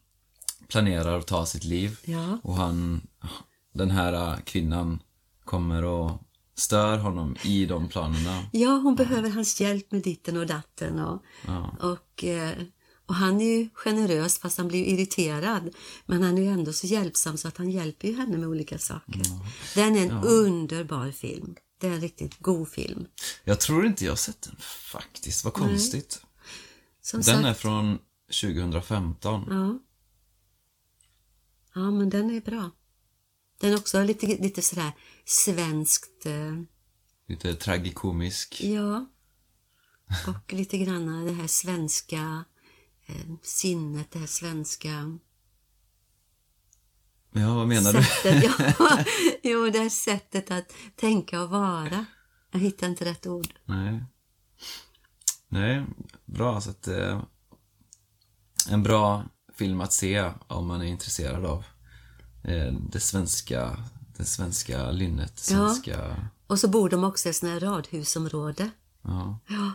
planerar 0.68 1.18
att 1.18 1.26
ta 1.26 1.46
sitt 1.46 1.64
liv 1.64 1.98
Ja. 2.04 2.38
och 2.42 2.54
han, 2.54 3.00
den 3.74 3.90
här 3.90 4.12
äh, 4.12 4.40
kvinnan 4.40 5.02
kommer 5.44 5.84
och 5.84 6.10
stör 6.60 6.98
honom 6.98 7.36
i 7.42 7.66
de 7.66 7.88
planerna. 7.88 8.42
Ja, 8.52 8.70
hon 8.70 8.94
behöver 8.94 9.30
hans 9.30 9.60
hjälp 9.60 9.92
med 9.92 10.02
ditten 10.02 10.36
och 10.36 10.46
datten 10.46 10.98
och, 10.98 11.22
Ja. 11.46 11.76
och, 11.80 12.24
eh, 12.24 12.58
och 13.06 13.14
han 13.14 13.40
är 13.40 13.44
ju 13.58 13.68
generös 13.74 14.38
fast 14.38 14.58
han 14.58 14.68
blir 14.68 14.84
irriterad. 14.84 15.74
Men 16.06 16.22
han 16.22 16.38
är 16.38 16.42
ju 16.42 16.48
ändå 16.48 16.72
så 16.72 16.86
hjälpsam 16.86 17.36
så 17.36 17.48
att 17.48 17.56
han 17.56 17.70
hjälper 17.70 18.08
ju 18.08 18.16
henne 18.16 18.36
med 18.38 18.48
olika 18.48 18.78
saker. 18.78 19.22
Den 19.74 19.96
är 19.96 20.02
en 20.10 20.24
underbar 20.24 21.10
film. 21.10 21.54
Det 21.80 21.86
är 21.86 21.92
en 21.92 22.00
riktigt 22.00 22.38
god 22.38 22.68
film. 22.68 23.06
Jag 23.44 23.60
tror 23.60 23.86
inte 23.86 24.04
jag 24.04 24.12
har 24.12 24.16
sett 24.16 24.42
den 24.42 24.56
faktiskt, 24.92 25.44
vad 25.44 25.54
konstigt. 25.54 26.22
Den 27.12 27.24
sagt, 27.24 27.44
är 27.44 27.54
från 27.54 27.98
2015. 28.42 29.44
Ja. 29.50 29.78
Ja, 31.74 31.90
men 31.90 32.10
den 32.10 32.30
är 32.30 32.40
bra. 32.40 32.70
Den 33.60 33.72
är 33.72 33.76
också 33.76 34.02
lite, 34.02 34.26
lite 34.26 34.62
sådär 34.62 34.92
svenskt, 35.24 36.26
eh, 36.26 36.62
Lite 37.28 37.54
tragikomisk. 37.54 38.60
ja. 38.60 39.06
Och 40.26 40.52
lite 40.52 40.78
grann 40.78 41.24
det 41.26 41.32
här 41.32 41.46
svenska 41.46 42.44
eh, 43.06 43.34
sinnet, 43.42 44.10
det 44.10 44.18
här 44.18 44.26
svenska 44.26 45.18
Ja, 47.32 47.54
vad 47.54 47.68
menar 47.68 47.92
du? 47.92 48.02
sättet. 48.02 48.44
Ja, 48.44 49.04
jo, 49.42 49.70
det 49.70 49.78
här 49.78 49.88
sättet 49.88 50.50
att 50.50 50.72
tänka 50.96 51.42
och 51.42 51.50
vara. 51.50 52.06
Jag 52.50 52.60
hittar 52.60 52.86
inte 52.88 53.04
rätt 53.04 53.26
ord. 53.26 53.54
Nej. 53.64 54.04
Nej, 55.48 55.86
bra. 56.24 56.60
Så 56.60 56.70
att, 56.70 56.88
eh, 56.88 57.22
en 58.70 58.82
bra 58.82 59.24
film 59.54 59.80
att 59.80 59.92
se 59.92 60.32
om 60.46 60.66
man 60.66 60.80
är 60.80 60.84
intresserad 60.84 61.44
av 61.44 61.64
det 62.90 63.00
svenska, 63.00 63.84
det 64.16 64.24
svenska 64.24 64.90
lynnet, 64.90 65.36
det 65.48 65.54
Ja. 65.54 65.58
svenska... 65.68 66.16
Och 66.46 66.58
så 66.60 66.68
bor 66.68 66.90
de 66.90 67.04
också 67.04 67.28
i 67.28 67.32
sådana 67.32 67.54
här 67.54 67.60
radhusområde. 67.60 68.70
Ja. 69.02 69.38
Ja. 69.48 69.72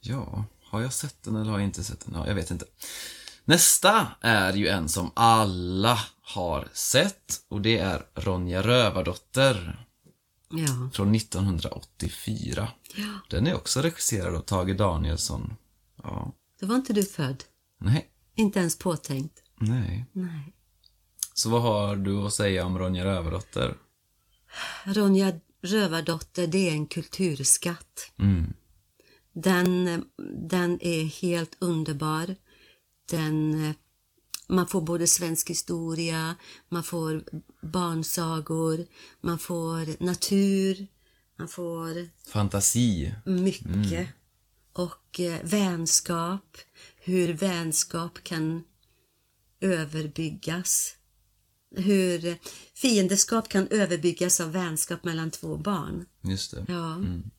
ja. 0.00 0.44
Har 0.64 0.80
jag 0.80 0.92
sett 0.92 1.22
den 1.22 1.36
eller 1.36 1.50
har 1.50 1.58
jag 1.58 1.66
inte 1.66 1.84
sett 1.84 2.00
den? 2.04 2.14
Ja, 2.14 2.26
jag 2.26 2.34
vet 2.34 2.50
inte. 2.50 2.64
Nästa 3.44 4.06
är 4.20 4.52
ju 4.52 4.68
en 4.68 4.88
som 4.88 5.10
alla 5.14 5.98
har 6.22 6.68
sett 6.72 7.40
och 7.48 7.60
det 7.60 7.78
är 7.78 8.06
Ronja 8.14 8.62
Rövardotter 8.62 9.86
Ja. 10.50 10.90
från 10.92 11.14
1984. 11.14 12.68
ja. 12.96 13.04
Den 13.30 13.46
är 13.46 13.54
också 13.54 13.80
regisserad 13.82 14.34
av 14.34 14.40
Tage 14.40 14.76
Danielsson. 14.76 15.54
Ja. 16.02 16.32
Då 16.60 16.66
var 16.66 16.76
inte 16.76 16.92
du 16.92 17.02
född. 17.04 17.44
Nej. 17.78 18.10
Inte 18.34 18.58
ens 18.58 18.78
påtänkt. 18.78 19.42
Nej. 19.58 20.06
Nej. 20.12 20.52
Så 21.40 21.50
vad 21.50 21.62
har 21.62 21.96
du 21.96 22.26
att 22.26 22.34
säga 22.34 22.66
om 22.66 22.78
Ronja 22.78 23.04
Rövardotter? 23.04 23.76
Ronja 24.84 25.32
Rövardotter, 25.62 26.46
det 26.46 26.68
är 26.68 26.72
en 26.72 26.86
kulturskatt. 26.86 28.12
Mm. 28.18 28.52
Den, 29.32 30.04
den 30.50 30.78
är 30.82 31.04
helt 31.04 31.56
underbar. 31.58 32.36
Den, 33.10 33.74
man 34.48 34.66
får 34.66 34.80
både 34.80 35.06
svensk 35.06 35.50
historia, 35.50 36.36
man 36.68 36.84
får 36.84 37.24
barnsagor, 37.62 38.86
man 39.20 39.38
får 39.38 40.04
natur, 40.04 40.86
man 41.38 41.48
får 41.48 42.08
Fantasi. 42.32 43.14
mycket. 43.24 44.08
Och 44.72 45.20
eh, 45.20 45.40
vänskap, 45.42 46.56
hur 47.00 47.32
vänskap 47.32 48.18
kan 48.22 48.64
överbyggas. 49.60 50.96
Hur 51.76 52.38
fiendeskap 52.74 53.48
kan 53.48 53.68
överbyggas 53.68 54.40
av 54.40 54.52
vänskap 54.52 55.04
mellan 55.04 55.30
två 55.30 55.56
barn. 55.56 56.06
Just 56.22 56.50
det. 56.50 56.64
Ja. 56.68 56.94
Mm. 56.94 57.30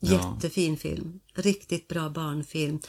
Ja. 0.00 0.34
Jättefin 0.34 0.76
film. 0.76 1.20
Riktigt 1.34 1.88
bra 1.88 2.10
barnfilm. 2.10 2.80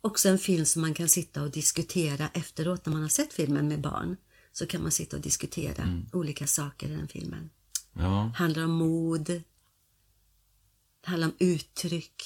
Också 0.00 0.28
en 0.28 0.38
film 0.38 0.64
som 0.64 0.82
man 0.82 0.94
kan 0.94 1.08
sitta 1.08 1.42
och 1.42 1.50
diskutera 1.50 2.28
efteråt 2.28 2.86
när 2.86 2.92
man 2.92 3.02
har 3.02 3.08
sett 3.08 3.32
filmen 3.32 3.68
med 3.68 3.80
barn. 3.80 4.16
Så 4.52 4.66
kan 4.66 4.82
man 4.82 4.90
sitta 4.90 5.16
och 5.16 5.22
diskutera 5.22 5.82
Mm. 5.82 6.06
olika 6.12 6.46
saker 6.46 6.88
i 6.88 6.92
den 6.96 7.08
filmen. 7.08 7.50
Ja. 7.92 8.32
handlar 8.36 8.64
om 8.64 8.70
mod. 8.70 9.42
Handlar 11.04 11.28
om 11.28 11.34
uttryck. 11.38 12.22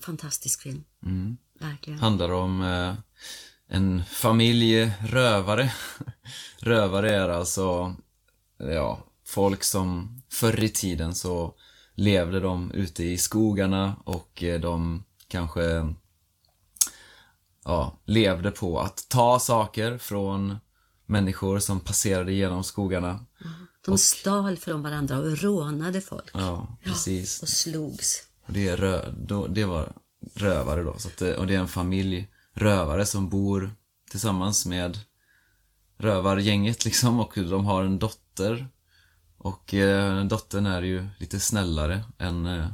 Fantastisk 0.00 0.62
film. 0.62 0.84
Mm. 1.02 1.36
Verkligen. 1.58 1.98
Handlar 1.98 2.30
om 2.32 2.62
eh, 2.62 2.94
en 3.72 4.04
familj 4.04 4.92
rövare. 5.00 5.72
rövare 6.58 7.14
är 7.14 7.28
alltså, 7.28 7.94
ja, 8.58 8.98
folk 9.26 9.64
som 9.64 10.22
förr 10.30 10.64
i 10.64 10.68
tiden 10.68 11.14
så 11.14 11.54
levde 11.94 12.40
de 12.40 12.70
ute 12.72 13.04
i 13.04 13.18
skogarna 13.18 13.96
och 14.04 14.42
eh, 14.42 14.60
de 14.60 15.04
kanske 15.28 15.94
ja, 17.64 17.98
levde 18.04 18.50
på 18.50 18.80
att 18.80 19.06
ta 19.08 19.38
saker 19.38 19.98
från 19.98 20.56
människor 21.06 21.58
som 21.58 21.80
passerade 21.80 22.32
genom 22.32 22.64
skogarna. 22.64 23.26
De 23.84 23.98
stal 23.98 24.56
från 24.56 24.82
varandra 24.82 25.18
och 25.18 25.38
rånade 25.38 26.00
folk. 26.00 26.30
Ja, 26.34 26.76
precis. 26.84 27.42
Och 27.42 27.48
slogs. 27.48 28.22
Och 28.46 28.52
det, 28.52 28.68
är 28.68 28.76
rö, 28.76 29.12
då, 29.18 29.46
det 29.46 29.64
var 29.64 29.92
rövare 30.34 30.82
då. 30.82 30.98
Så 30.98 31.08
att 31.08 31.16
det, 31.16 31.36
och 31.36 31.46
det 31.46 31.54
är 31.54 31.58
en 31.58 31.68
familj 31.68 32.28
rövare 32.54 33.06
som 33.06 33.28
bor 33.28 33.70
tillsammans 34.10 34.66
med 34.66 34.98
rövargänget 35.98 36.84
liksom 36.84 37.20
och 37.20 37.32
de 37.34 37.64
har 37.64 37.84
en 37.84 37.98
dotter. 37.98 38.68
Och 39.38 39.74
eh, 39.74 40.24
dottern 40.24 40.66
är 40.66 40.82
ju 40.82 41.06
lite 41.18 41.40
snällare 41.40 42.04
än 42.18 42.46
eh, 42.46 42.66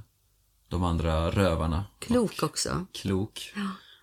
de 0.68 0.85
andra 0.85 1.30
rövarna. 1.30 1.85
Klok 1.99 2.42
också. 2.42 2.87
Klok. 2.92 3.54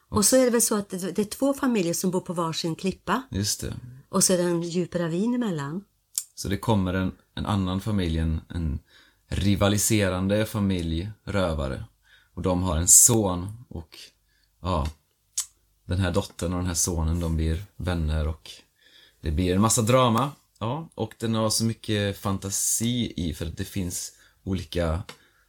Och 0.10 0.26
så 0.26 0.36
är 0.36 0.46
det 0.46 0.52
väl 0.52 0.62
så 0.62 0.76
att 0.76 0.90
det 0.90 0.98
det 0.98 1.22
är 1.22 1.26
två 1.26 1.54
familjer 1.54 1.94
som 1.94 2.12
bor 2.12 2.22
på 2.22 2.34
varsin 2.34 2.76
klippa. 2.76 3.24
Just 3.32 3.62
det. 3.62 3.74
Och 4.10 4.24
så 4.24 4.34
är 4.34 4.38
det 4.38 4.44
en 4.44 4.62
djup 4.62 4.96
ravin 4.96 5.36
emellan. 5.36 5.84
Så 6.36 6.48
det 6.48 6.58
kommer 6.58 6.94
en, 6.94 7.12
en 7.36 7.46
annan 7.46 7.82
familj, 7.82 8.18
en, 8.18 8.42
en 8.50 8.80
rivaliserande 9.28 10.46
familj 10.46 11.12
rövare. 11.24 11.86
Och 12.34 12.42
de 12.42 12.64
har 12.64 12.78
en 12.78 12.88
son 12.88 13.66
och 13.70 13.98
ja, 14.62 14.88
den 15.86 16.00
här 16.00 16.12
dottern 16.12 16.54
och 16.54 16.60
den 16.60 16.68
här 16.68 16.74
sonen 16.74 17.20
de 17.20 17.36
blir 17.36 17.64
vänner 17.76 18.28
och 18.28 18.50
det 19.22 19.32
blir 19.32 19.56
en 19.56 19.62
massa 19.62 19.82
drama 19.82 20.32
Ja, 20.60 20.90
och 20.96 21.14
den 21.20 21.36
har 21.36 21.50
så 21.50 21.64
mycket 21.66 22.18
fantasi 22.18 23.14
i 23.16 23.34
för 23.34 23.46
att 23.46 23.58
det 23.58 23.66
finns 23.66 24.12
olika 24.44 25.04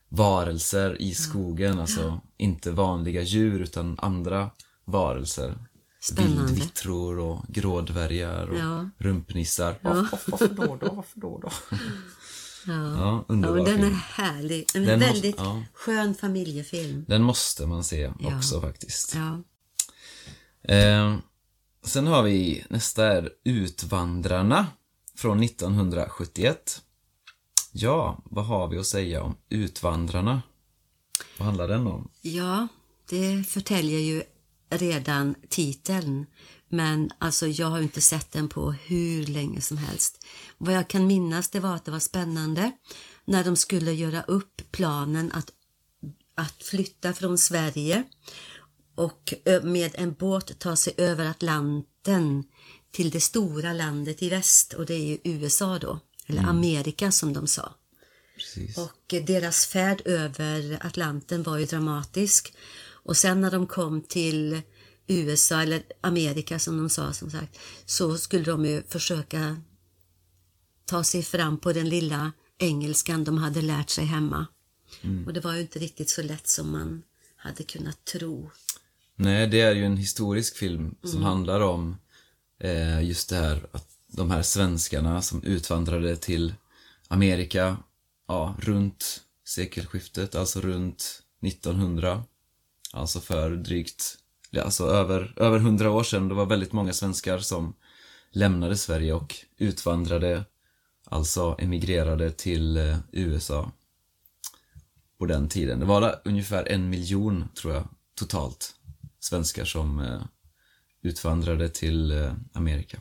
varelser 0.08 1.02
i 1.02 1.14
skogen, 1.14 1.78
alltså 1.80 2.20
inte 2.36 2.70
vanliga 2.70 3.22
djur 3.22 3.60
utan 3.60 3.98
andra 3.98 4.50
varelser. 4.84 5.58
Spännande. 6.00 6.42
Vildvittror 6.46 7.18
och 7.18 7.44
grådvärgar 7.48 8.46
och 8.46 8.58
Ja. 8.58 8.90
rumpnissar. 8.98 9.78
Varför, 9.82 10.18
varför 10.30 10.48
då 10.48 10.76
då? 10.80 10.92
Varför 10.94 11.20
då 11.20 11.38
då? 11.38 11.50
Ja. 12.66 12.72
Ja, 12.72 12.96
Ja, 12.98 13.24
underbar 13.28 13.56
men 13.56 13.64
den 13.64 13.74
är 13.74 13.82
film. 13.82 13.94
härlig. 14.12 14.66
En 14.74 14.84
Den 14.84 14.98
måste- 15.00 15.12
väldigt 15.12 15.36
ja. 15.38 15.62
skön 15.74 16.14
familjefilm. 16.14 17.04
Den 17.08 17.22
måste 17.22 17.66
man 17.66 17.84
se 17.84 18.12
Ja. 18.20 18.36
också 18.36 18.60
faktiskt. 18.60 19.14
Eh, 20.68 21.16
sen 21.84 22.06
har 22.06 22.22
vi, 22.22 22.64
nästa 22.68 23.06
är 23.06 23.30
Utvandrarna 23.44 24.66
från 25.16 25.42
1971. 25.42 26.82
Ja, 27.72 28.22
vad 28.24 28.46
har 28.46 28.68
vi 28.68 28.78
att 28.78 28.86
säga 28.86 29.22
om 29.22 29.36
Utvandrarna? 29.48 30.42
Vad 31.38 31.46
handlar 31.46 31.68
den 31.68 31.86
om? 31.86 32.08
ja, 32.22 32.68
det 33.08 33.44
förtäljer 33.48 33.98
ju 33.98 34.22
redan 34.70 35.34
titeln. 35.48 36.26
Men 36.68 37.10
alltså 37.18 37.46
jag 37.46 37.66
har 37.66 37.76
ju 37.76 37.82
inte 37.82 38.00
sett 38.00 38.32
den 38.32 38.48
på 38.48 38.72
hur 38.72 39.26
länge 39.26 39.60
som 39.60 39.76
helst. 39.78 40.24
Vad 40.58 40.74
jag 40.74 40.88
kan 40.88 41.06
minnas 41.06 41.50
det 41.50 41.60
var 41.60 41.74
att 41.74 41.84
det 41.84 41.90
var 41.90 41.98
spännande 41.98 42.72
när 43.24 43.44
de 43.44 43.56
skulle 43.56 43.92
göra 43.92 44.22
upp 44.22 44.62
planen 44.70 45.32
att, 45.32 45.50
att 46.34 46.62
flytta 46.62 47.12
från 47.12 47.38
Sverige 47.38 48.04
och 48.96 49.34
med 49.62 49.90
en 49.94 50.12
båt 50.12 50.58
ta 50.58 50.76
sig 50.76 50.94
över 50.96 51.26
Atlanten 51.26 52.44
till 52.90 53.10
det 53.10 53.20
stora 53.20 53.72
landet 53.72 54.22
i 54.22 54.28
väst 54.28 54.72
och 54.72 54.86
det 54.86 54.94
är 54.94 55.04
ju 55.06 55.18
USA 55.24 55.78
då, 55.78 56.00
eller 56.26 56.42
Amerika 56.42 57.12
som 57.12 57.32
de 57.32 57.46
sa. 57.46 57.74
Precis. 58.36 58.78
Och 58.78 59.14
deras 59.26 59.66
färd 59.66 60.02
över 60.04 60.78
Atlanten 60.86 61.42
var 61.42 61.58
ju 61.58 61.66
dramatisk. 61.66 62.54
Och 63.06 63.16
sen 63.16 63.40
när 63.40 63.50
de 63.50 63.66
kom 63.66 64.02
till 64.02 64.62
USA, 65.06 65.62
eller 65.62 65.82
Amerika 66.00 66.58
som 66.58 66.78
de 66.78 66.90
sa 66.90 67.12
som 67.12 67.30
sagt, 67.30 67.58
så 67.86 68.18
skulle 68.18 68.44
de 68.44 68.64
ju 68.64 68.82
försöka 68.88 69.60
ta 70.84 71.04
sig 71.04 71.22
fram 71.22 71.58
på 71.58 71.72
den 71.72 71.88
lilla 71.88 72.32
engelskan 72.58 73.24
de 73.24 73.38
hade 73.38 73.62
lärt 73.62 73.90
sig 73.90 74.04
hemma. 74.04 74.46
Och 75.26 75.32
det 75.32 75.40
var 75.40 75.54
ju 75.54 75.60
inte 75.60 75.78
riktigt 75.78 76.10
så 76.10 76.22
lätt 76.22 76.48
som 76.48 76.72
man 76.72 77.02
hade 77.36 77.64
kunnat 77.64 78.04
tro. 78.04 78.50
Nej, 79.16 79.46
det 79.46 79.60
är 79.60 79.74
ju 79.74 79.84
en 79.84 79.96
historisk 79.96 80.56
film 80.56 80.94
som 81.02 81.10
Mm. 81.10 81.22
handlar 81.22 81.60
om 81.60 81.96
eh, 82.60 83.02
just 83.04 83.28
det 83.28 83.36
här 83.36 83.66
att 83.72 83.88
de 84.06 84.30
här 84.30 84.42
svenskarna 84.42 85.22
som 85.22 85.42
utvandrade 85.42 86.16
till 86.16 86.54
Amerika 87.08 87.76
ja, 88.28 88.56
runt 88.60 89.20
sekelskiftet, 89.44 90.34
alltså 90.34 90.60
runt 90.60 91.22
1900. 91.42 92.24
Alltså 92.92 93.20
för 93.20 93.50
drygt, 93.50 94.18
alltså 94.62 94.84
över, 94.86 95.32
över 95.36 95.58
100 95.58 95.90
år 95.90 96.02
sedan. 96.02 96.28
Det 96.28 96.34
var 96.34 96.46
väldigt 96.46 96.72
många 96.72 96.92
svenskar 96.92 97.38
som 97.38 97.74
lämnade 98.30 98.76
Sverige 98.76 99.12
och 99.12 99.34
utvandrade, 99.56 100.44
alltså 101.04 101.56
emigrerade 101.58 102.30
till 102.30 102.76
eh, 102.76 102.96
USA 103.12 103.72
på 105.18 105.26
den 105.26 105.48
tiden. 105.48 105.80
Det 105.80 105.86
var 105.86 106.20
ungefär 106.24 106.64
en 106.68 106.90
miljon, 106.90 107.48
tror 107.54 107.74
jag, 107.74 107.88
totalt 108.14 108.75
svenskar 109.26 109.64
som 109.64 109.98
eh, 109.98 110.22
utvandrade 111.02 111.68
till 111.68 112.10
eh, 112.10 112.34
Amerika. 112.52 112.98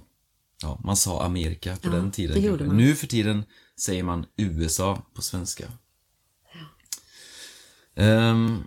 Ja, 0.61 0.81
man 0.83 0.97
sa 0.97 1.25
Amerika 1.25 1.75
på 1.75 1.87
Ja, 1.87 1.91
den 1.91 2.11
tiden. 2.11 2.77
Nu 2.77 2.95
för 2.95 3.07
tiden 3.07 3.43
säger 3.79 4.03
man 4.03 4.25
USA 4.35 5.01
på 5.13 5.21
svenska. 5.21 5.65
Ehm, 7.95 8.63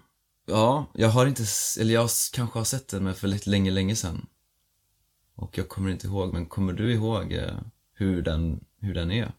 ja, 0.47 0.87
jag 0.95 1.09
har 1.09 1.27
inte, 1.27 1.45
eller 1.81 1.95
jag 1.95 2.11
kanske 2.33 2.59
har 2.59 2.65
sett 2.65 2.89
den 2.89 3.05
men 3.05 3.15
för 3.15 3.29
lite 3.29 3.51
länge, 3.51 3.71
länge 3.71 3.97
sedan. 3.97 4.27
Och 5.35 5.59
jag 5.59 5.69
kommer 5.69 5.91
inte 5.91 6.07
ihåg, 6.07 6.33
men 6.33 6.47
kommer 6.47 6.73
du 6.73 6.93
ihåg 6.93 7.33
eh, 7.33 7.59
hur, 7.93 8.23
den, 8.23 8.65
hur 8.81 8.95
den 8.95 9.11
är? 9.11 9.33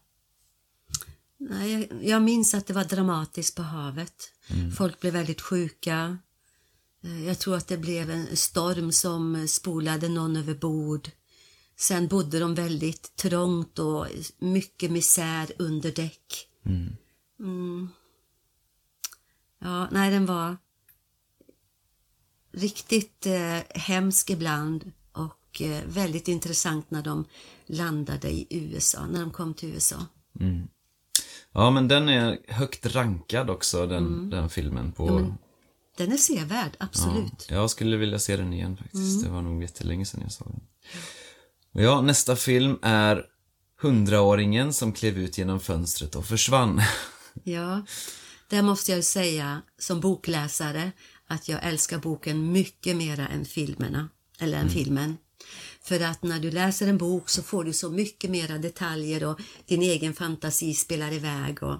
Nej, 1.38 1.72
jag, 1.72 2.04
jag 2.04 2.22
minns 2.22 2.54
att 2.54 2.66
det 2.66 2.72
var 2.72 2.84
dramatiskt 2.84 3.56
på 3.56 3.62
havet. 3.62 4.32
Folk 4.76 5.00
blev 5.00 5.12
väldigt 5.12 5.40
sjuka. 5.40 6.18
Eh, 7.04 7.26
Jag 7.26 7.38
tror 7.38 7.56
att 7.56 7.68
det 7.68 7.78
blev 7.78 8.10
en 8.10 8.36
storm 8.36 8.92
som 8.92 9.48
spolade 9.48 10.08
någon 10.08 10.36
över 10.36 10.54
bord. 10.54 11.10
Sen 11.76 12.08
bodde 12.08 12.38
de 12.38 12.54
väldigt 12.54 13.16
trångt 13.16 13.78
och 13.78 14.06
mycket 14.38 14.90
misär 14.90 15.52
under 15.58 15.92
däck. 15.92 16.48
Mm. 17.38 17.88
Ja, 19.58 19.88
nej, 19.90 20.10
den 20.10 20.26
var 20.26 20.56
riktigt 22.52 23.26
eh, 23.26 23.58
hemsk 23.80 24.30
ibland 24.30 24.92
och 25.12 25.62
eh, 25.62 25.84
väldigt 25.86 26.28
intressant 26.28 26.90
när 26.90 27.02
de 27.02 27.24
landade 27.66 28.30
i 28.30 28.46
USA, 28.50 29.06
när 29.06 29.20
de 29.20 29.30
kom 29.30 29.54
till 29.54 29.68
USA. 29.68 30.06
Ja, 31.52 31.70
men 31.70 31.88
den 31.88 32.08
är 32.08 32.38
högt 32.48 32.86
rankad 32.86 33.50
också, 33.50 33.86
den, 33.86 34.30
den 34.30 34.50
filmen. 34.50 34.92
på... 34.92 35.36
Mm. 36.00 36.08
Den 36.08 36.12
är 36.18 36.20
sevärd, 36.20 36.76
absolut. 36.78 37.46
Ja, 37.48 37.54
jag 37.56 37.70
skulle 37.70 37.96
vilja 37.96 38.18
se 38.18 38.36
den 38.36 38.52
igen 38.52 38.76
faktiskt. 38.76 39.24
Det 39.24 39.30
var 39.30 39.42
nog 39.42 39.62
jättelänge 39.62 40.06
sedan 40.06 40.20
jag 40.22 40.32
såg 40.32 40.48
den. 40.48 40.60
Ja, 41.84 42.00
nästa 42.00 42.36
film 42.36 42.78
är 42.82 43.24
Hundraåringen 43.80 44.72
som 44.72 44.92
klev 44.92 45.18
ut 45.18 45.38
genom 45.38 45.60
fönstret 45.60 46.14
och 46.14 46.26
försvann. 46.26 46.82
Ja, 47.44 47.82
där 48.48 48.62
måste 48.62 48.90
jag 48.90 48.96
ju 48.96 49.02
säga 49.02 49.62
som 49.78 50.00
bokläsare 50.00 50.92
att 51.26 51.48
jag 51.48 51.64
älskar 51.64 51.98
boken 51.98 52.52
mycket 52.52 52.96
mera 52.96 53.28
än 53.28 53.44
filmerna, 53.44 54.08
eller 54.38 54.58
än 54.58 54.70
filmen. 54.70 55.16
För 55.82 56.00
att 56.00 56.22
när 56.22 56.40
du 56.40 56.50
läser 56.50 56.88
en 56.88 56.98
bok 56.98 57.28
så 57.28 57.42
får 57.42 57.64
du 57.64 57.72
så 57.72 57.90
mycket 57.90 58.30
mera 58.30 58.58
detaljer 58.58 59.24
och 59.24 59.40
din 59.66 59.82
egen 59.82 60.14
fantasi 60.14 60.74
spelar 60.74 61.12
iväg. 61.12 61.62
Och, 61.62 61.76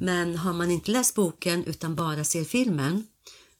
Men 0.00 0.36
har 0.36 0.52
man 0.52 0.70
inte 0.70 0.90
läst 0.90 1.14
boken 1.14 1.64
utan 1.64 1.94
bara 1.94 2.24
ser 2.24 2.44
filmen 2.44 3.06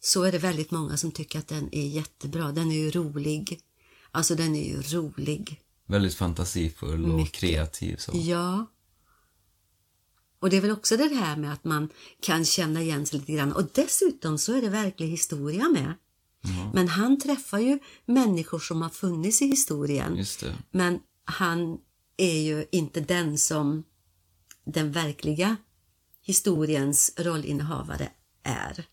så 0.04 0.22
är 0.22 0.32
det 0.32 0.38
väldigt 0.38 0.70
många 0.70 0.96
som 0.96 1.10
tycker 1.10 1.38
att 1.38 1.48
den 1.48 1.74
är 1.74 1.86
jättebra. 1.86 2.52
Den 2.52 2.70
är 2.70 2.76
ju 2.76 2.90
rolig. 2.90 3.60
Alltså 4.10 4.34
den 4.34 4.56
är 4.56 4.64
ju 4.64 4.82
rolig. 4.82 5.60
Väldigt 5.86 6.14
fantasifull 6.14 7.04
och 7.04 7.16
Mycket. 7.16 7.34
kreativ 7.34 7.96
så. 7.96 8.12
Ja. 8.14 8.66
Och 10.38 10.50
det 10.50 10.56
är 10.56 10.60
väl 10.60 10.70
också 10.70 10.96
det 10.96 11.14
här 11.14 11.36
med 11.36 11.52
att 11.52 11.64
man 11.64 11.88
kan 12.20 12.44
känna 12.44 12.82
igen 12.82 13.06
sig 13.06 13.18
lite 13.18 13.32
grann. 13.32 13.52
Och 13.52 13.64
dessutom 13.74 14.38
så 14.38 14.52
är 14.52 14.62
det 14.62 14.68
verklig 14.68 15.06
historia 15.06 15.68
med. 15.68 15.94
Men 16.74 16.88
han 16.88 17.20
träffar 17.20 17.58
ju 17.58 17.78
människor 18.06 18.58
som 18.58 18.82
har 18.82 18.90
funnits 18.90 19.42
i 19.42 19.46
historien. 19.46 20.24
Men 20.70 21.00
han 21.24 21.78
är 22.16 22.40
ju 22.40 22.66
inte 22.72 23.00
den 23.00 23.38
som 23.38 23.84
den 24.64 24.92
verkliga 24.92 25.56
historiens 26.22 27.12
rollinnehavare 27.16 28.08
är. 28.42 28.86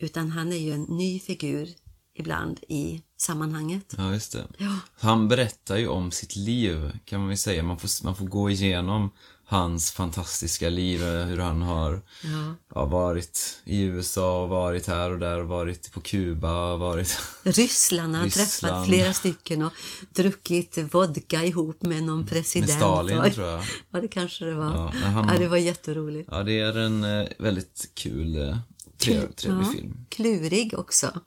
Utan 0.00 0.30
han 0.30 0.52
är 0.52 0.56
ju 0.56 0.72
en 0.72 0.82
ny 0.82 1.20
figur 1.20 1.68
ibland 2.14 2.60
i 2.68 3.02
sammanhanget. 3.18 3.94
Ja, 3.98 4.12
just 4.12 4.32
det. 4.32 4.44
Ja. 4.58 4.78
Han 4.98 5.28
berättar 5.28 5.76
ju 5.76 5.88
om 5.88 6.10
sitt 6.10 6.36
liv, 6.36 6.98
kan 7.04 7.20
man 7.20 7.28
väl 7.28 7.38
säga. 7.38 7.62
Man 7.62 7.78
får, 7.78 8.04
man 8.04 8.16
får 8.16 8.26
gå 8.26 8.50
igenom 8.50 9.10
hans 9.48 9.92
fantastiska 9.92 10.68
liv, 10.68 11.00
hur 11.04 11.38
han 11.38 11.62
har 11.62 12.02
Ja. 12.22 12.54
ja, 12.74 12.84
varit 12.84 13.60
i 13.64 13.82
USA, 13.82 14.42
och 14.42 14.48
varit 14.48 14.86
här 14.86 15.10
och 15.10 15.18
där, 15.18 15.38
och 15.40 15.48
varit 15.48 15.92
på 15.92 16.00
Kuba, 16.00 16.72
och 16.72 16.78
varit... 16.80 17.18
Ryssland 17.42 18.14
har 18.14 18.20
han 18.20 18.30
träffat 18.30 18.46
Ryssland. 18.46 18.86
flera 18.86 19.12
stycken 19.12 19.62
och 19.62 19.72
druckit 20.14 20.78
vodka 20.94 21.44
ihop 21.44 21.82
med 21.82 22.02
någon 22.02 22.26
president. 22.26 22.68
Med 22.70 22.76
Stalin, 22.78 23.18
Och- 23.18 23.32
tror 23.34 23.46
jag. 23.48 23.64
Ja, 23.90 24.00
det 24.00 24.08
kanske 24.08 24.44
det 24.44 24.54
var. 24.54 24.64
Ja, 24.74 24.92
Ja, 25.02 25.06
han- 25.08 25.38
det 25.40 25.48
var 25.48 25.56
jätteroligt. 25.56 26.28
Ja, 26.32 26.42
det 26.42 26.60
är 26.60 26.78
en 26.78 27.04
eh, 27.04 27.28
väldigt 27.38 27.90
kul, 27.94 28.36
eh, 28.48 28.58
trev, 28.98 29.32
trevlig 29.32 29.66
Ja, 29.66 29.72
film. 29.72 30.06
Klurig 30.08 30.78
också. 30.78 31.20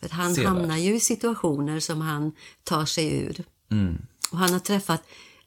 För 0.00 0.08
han 0.08 0.34
Sevärd. 0.34 0.48
hamnar 0.48 0.76
ju 0.76 0.94
i 0.94 1.00
situationer 1.00 1.80
som 1.80 2.00
han 2.00 2.32
tar 2.64 2.84
sig 2.84 3.16
ur. 3.16 3.44
Mm. 3.70 4.06
Och 4.30 4.38
han 4.38 4.52
har 4.52 4.60
träffat 4.60 5.02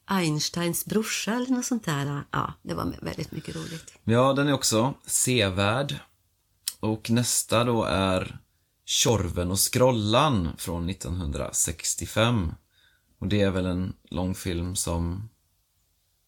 Einsteins 0.06 0.86
brorsa 0.86 1.34
eller 1.34 1.50
något 1.50 1.66
sånt 1.66 1.86
där. 1.86 2.24
Ja, 2.32 2.54
det 2.62 2.74
var 2.74 2.96
väldigt 3.02 3.32
mycket 3.32 3.56
roligt. 3.56 3.94
Ja, 4.04 4.34
den 4.34 4.48
är 4.48 4.54
också 4.54 4.94
sevärd. 5.06 5.96
Och 6.80 7.10
nästa 7.10 7.64
då 7.64 7.84
är 7.84 8.40
Tjorven 8.86 9.52
och 9.52 9.60
Skrollan 9.60 10.50
från 10.58 10.90
1965. 10.90 12.52
Och 13.20 13.28
det 13.28 13.42
är 13.42 13.52
väl 13.52 13.66
en 13.66 13.94
långfilm 14.10 14.76
som 14.76 15.30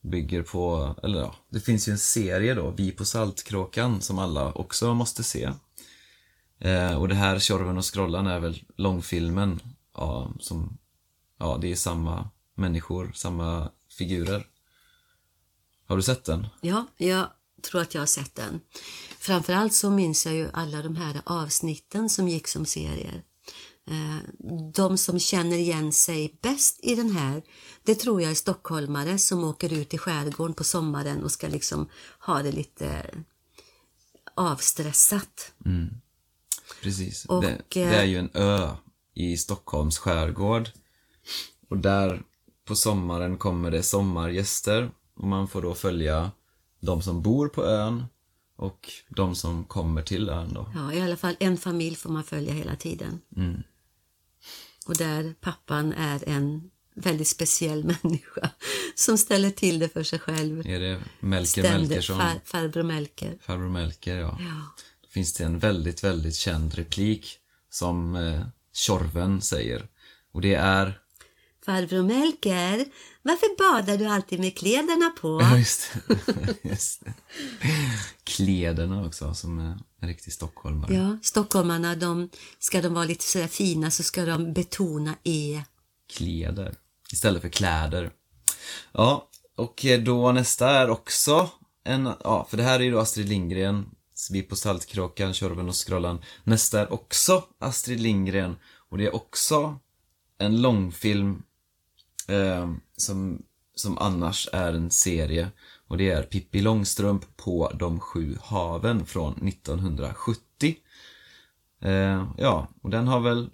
bygger 0.03 0.43
på, 0.43 0.95
eller 1.03 1.19
ja, 1.19 1.35
det 1.49 1.59
finns 1.59 1.87
ju 1.87 1.91
en 1.91 1.97
serie 1.97 2.53
då, 2.53 2.69
Vi 2.69 2.91
på 2.91 3.05
Saltkråkan, 3.05 4.01
som 4.01 4.19
alla 4.19 4.51
också 4.51 4.93
måste 4.93 5.23
se. 5.23 5.51
Eh, 6.59 7.01
och 7.01 7.07
det 7.07 7.15
här 7.15 7.39
Tjorven 7.39 7.77
och 7.77 7.85
Skrollan 7.85 8.27
är 8.27 8.39
väl 8.39 8.63
långfilmen, 8.75 9.59
ja, 9.93 10.33
som, 10.39 10.77
ja, 11.39 11.57
det 11.61 11.71
är 11.71 11.75
samma 11.75 12.29
människor, 12.55 13.11
samma 13.15 13.71
figurer 13.97 14.47
Har 15.87 15.95
du 15.95 16.03
sett 16.03 16.25
den? 16.25 16.47
Ja, 16.61 16.87
jag 16.97 17.27
tror 17.61 17.81
att 17.81 17.93
jag 17.93 18.01
har 18.01 18.07
sett 18.07 18.35
den. 18.35 18.61
Framförallt 19.19 19.73
så 19.73 19.89
minns 19.89 20.25
jag 20.25 20.35
ju 20.35 20.49
alla 20.53 20.81
de 20.81 20.95
här 20.95 21.21
avsnitten 21.25 22.09
som 22.09 22.27
gick 22.27 22.47
som 22.47 22.65
serier. 22.65 23.23
Eh, 23.87 24.17
de 24.73 24.97
som 24.97 25.19
känner 25.19 25.57
igen 25.57 25.91
sig 25.91 26.37
bäst 26.41 26.79
i 26.83 26.95
den 26.95 27.11
här, 27.11 27.41
det 27.83 27.95
tror 27.95 28.21
jag 28.21 28.31
är 28.31 28.35
stockholmare 28.35 29.17
som 29.17 29.43
åker 29.43 29.73
ut 29.73 29.93
i 29.93 29.97
skärgården 29.97 30.53
på 30.53 30.63
sommaren 30.63 31.23
och 31.23 31.31
ska 31.31 31.47
liksom 31.47 31.89
ha 32.19 32.41
det 32.41 32.51
lite 32.51 33.05
avstressat. 34.35 35.53
Precis. 36.81 37.25
Och, 37.25 37.41
det, 37.41 37.61
det 37.69 37.83
är 37.83 38.05
ju 38.05 38.17
en 38.17 38.29
ö 38.33 38.69
i 39.13 39.37
Stockholms 39.37 39.97
skärgård. 39.97 40.69
Och 41.69 41.77
där 41.77 42.23
på 42.65 42.75
sommaren 42.75 43.37
kommer 43.37 43.71
det 43.71 43.83
sommargäster 43.83 44.91
och 45.15 45.27
man 45.27 45.47
får 45.47 45.61
då 45.61 45.75
följa 45.75 46.31
de 46.79 47.01
som 47.01 47.21
bor 47.21 47.49
på 47.49 47.65
ön 47.65 48.05
och 48.55 48.91
de 49.09 49.35
som 49.35 49.63
kommer 49.63 50.01
till 50.01 50.29
ön 50.29 50.53
då. 50.53 50.71
Ja, 50.75 50.93
i 50.93 51.01
alla 51.01 51.17
fall 51.17 51.35
en 51.39 51.57
familj 51.57 51.95
får 51.95 52.09
man 52.09 52.23
följa 52.23 52.53
hela 52.53 52.75
tiden. 52.75 53.21
Och 54.87 54.97
där 54.97 55.35
pappan 55.41 55.93
är 55.93 56.29
en 56.29 56.69
väldigt 56.95 57.27
speciell 57.27 57.83
människa 58.03 58.49
som 58.95 59.17
ställer 59.17 59.49
till 59.49 59.79
det 59.79 59.89
för 59.89 60.03
sig 60.03 60.19
själv. 60.19 60.67
Är 60.67 60.79
det 60.79 61.01
Melker. 61.19 61.63
Melkersson? 61.63 62.17
Far, 62.19 62.39
farbror 62.45 62.83
Melker. 62.83 63.37
Farbror 63.41 63.69
Melker, 63.69 64.15
ja. 64.15 64.37
Ja. 64.39 64.75
Då 65.01 65.07
finns 65.09 65.33
det 65.33 65.43
en 65.43 65.59
väldigt, 65.59 66.03
väldigt 66.03 66.35
känd 66.35 66.73
replik 66.73 67.39
som 67.69 68.15
eh, 68.15 68.41
Tjorven 68.73 69.41
säger. 69.41 69.87
Och 70.31 70.41
det 70.41 70.53
är... 70.53 70.99
Farbror 71.65 72.03
Melker, 72.03 72.85
varför 73.21 73.57
badar 73.57 73.97
du 73.97 74.05
alltid 74.05 74.39
med 74.39 74.57
kläderna 74.57 75.09
på? 75.21 75.41
Ja, 75.41 75.57
just 75.57 75.91
det. 76.07 76.55
just 76.69 77.05
det. 77.05 77.13
Kläderna 78.37 79.05
också, 79.05 79.33
som 79.33 79.59
är 79.59 79.77
en 80.01 80.07
riktig 80.07 80.33
stockholmare. 80.33 80.93
Ja, 80.93 81.17
stockholmarna, 81.21 81.95
de, 81.95 82.29
ska 82.59 82.81
de 82.81 82.93
vara 82.93 83.05
lite 83.05 83.23
sådär 83.23 83.47
fina 83.47 83.91
så 83.91 84.03
ska 84.03 84.25
de 84.25 84.53
betona 84.53 85.15
E. 85.23 85.63
Kläder. 86.17 86.75
Istället 87.11 87.41
för 87.41 87.49
kläder. 87.49 88.11
Ja, 88.91 89.29
och 89.55 89.85
då 90.05 90.31
nästa 90.31 90.69
är 90.69 90.89
också 90.89 91.49
en... 91.83 92.09
Ja, 92.23 92.47
för 92.49 92.57
det 92.57 92.63
här 92.63 92.79
är 92.79 92.83
ju 92.83 92.91
då 92.91 92.99
Astrid 92.99 93.29
Lindgren. 93.29 93.85
Vi 94.31 94.41
på 94.41 94.55
Saltkråkan, 94.55 95.33
Tjorven 95.33 95.69
och 95.69 95.75
Skrollan. 95.75 96.21
Nästa 96.43 96.81
är 96.81 96.93
också 96.93 97.43
Astrid 97.59 97.99
Lindgren. 97.99 98.55
Och 98.89 98.97
det 98.97 99.05
är 99.05 99.15
också 99.15 99.79
en 100.37 100.61
långfilm 100.61 101.43
eh, 102.27 102.71
som, 102.97 103.41
som 103.75 103.97
annars 103.97 104.49
är 104.53 104.73
en 104.73 104.91
serie. 104.91 105.51
Och 105.87 105.97
det 105.97 106.09
är 106.11 106.23
Pippi 106.23 106.61
Långstrump 106.61 107.37
på 107.37 107.71
de 107.79 107.99
sju 107.99 108.37
haven 108.43 109.05
från 109.05 109.47
1970. 109.47 110.75
Eh, 111.81 112.27
ja, 112.37 112.67
och 112.81 112.89
den 112.89 113.07
har 113.07 113.19
väl 113.19 113.49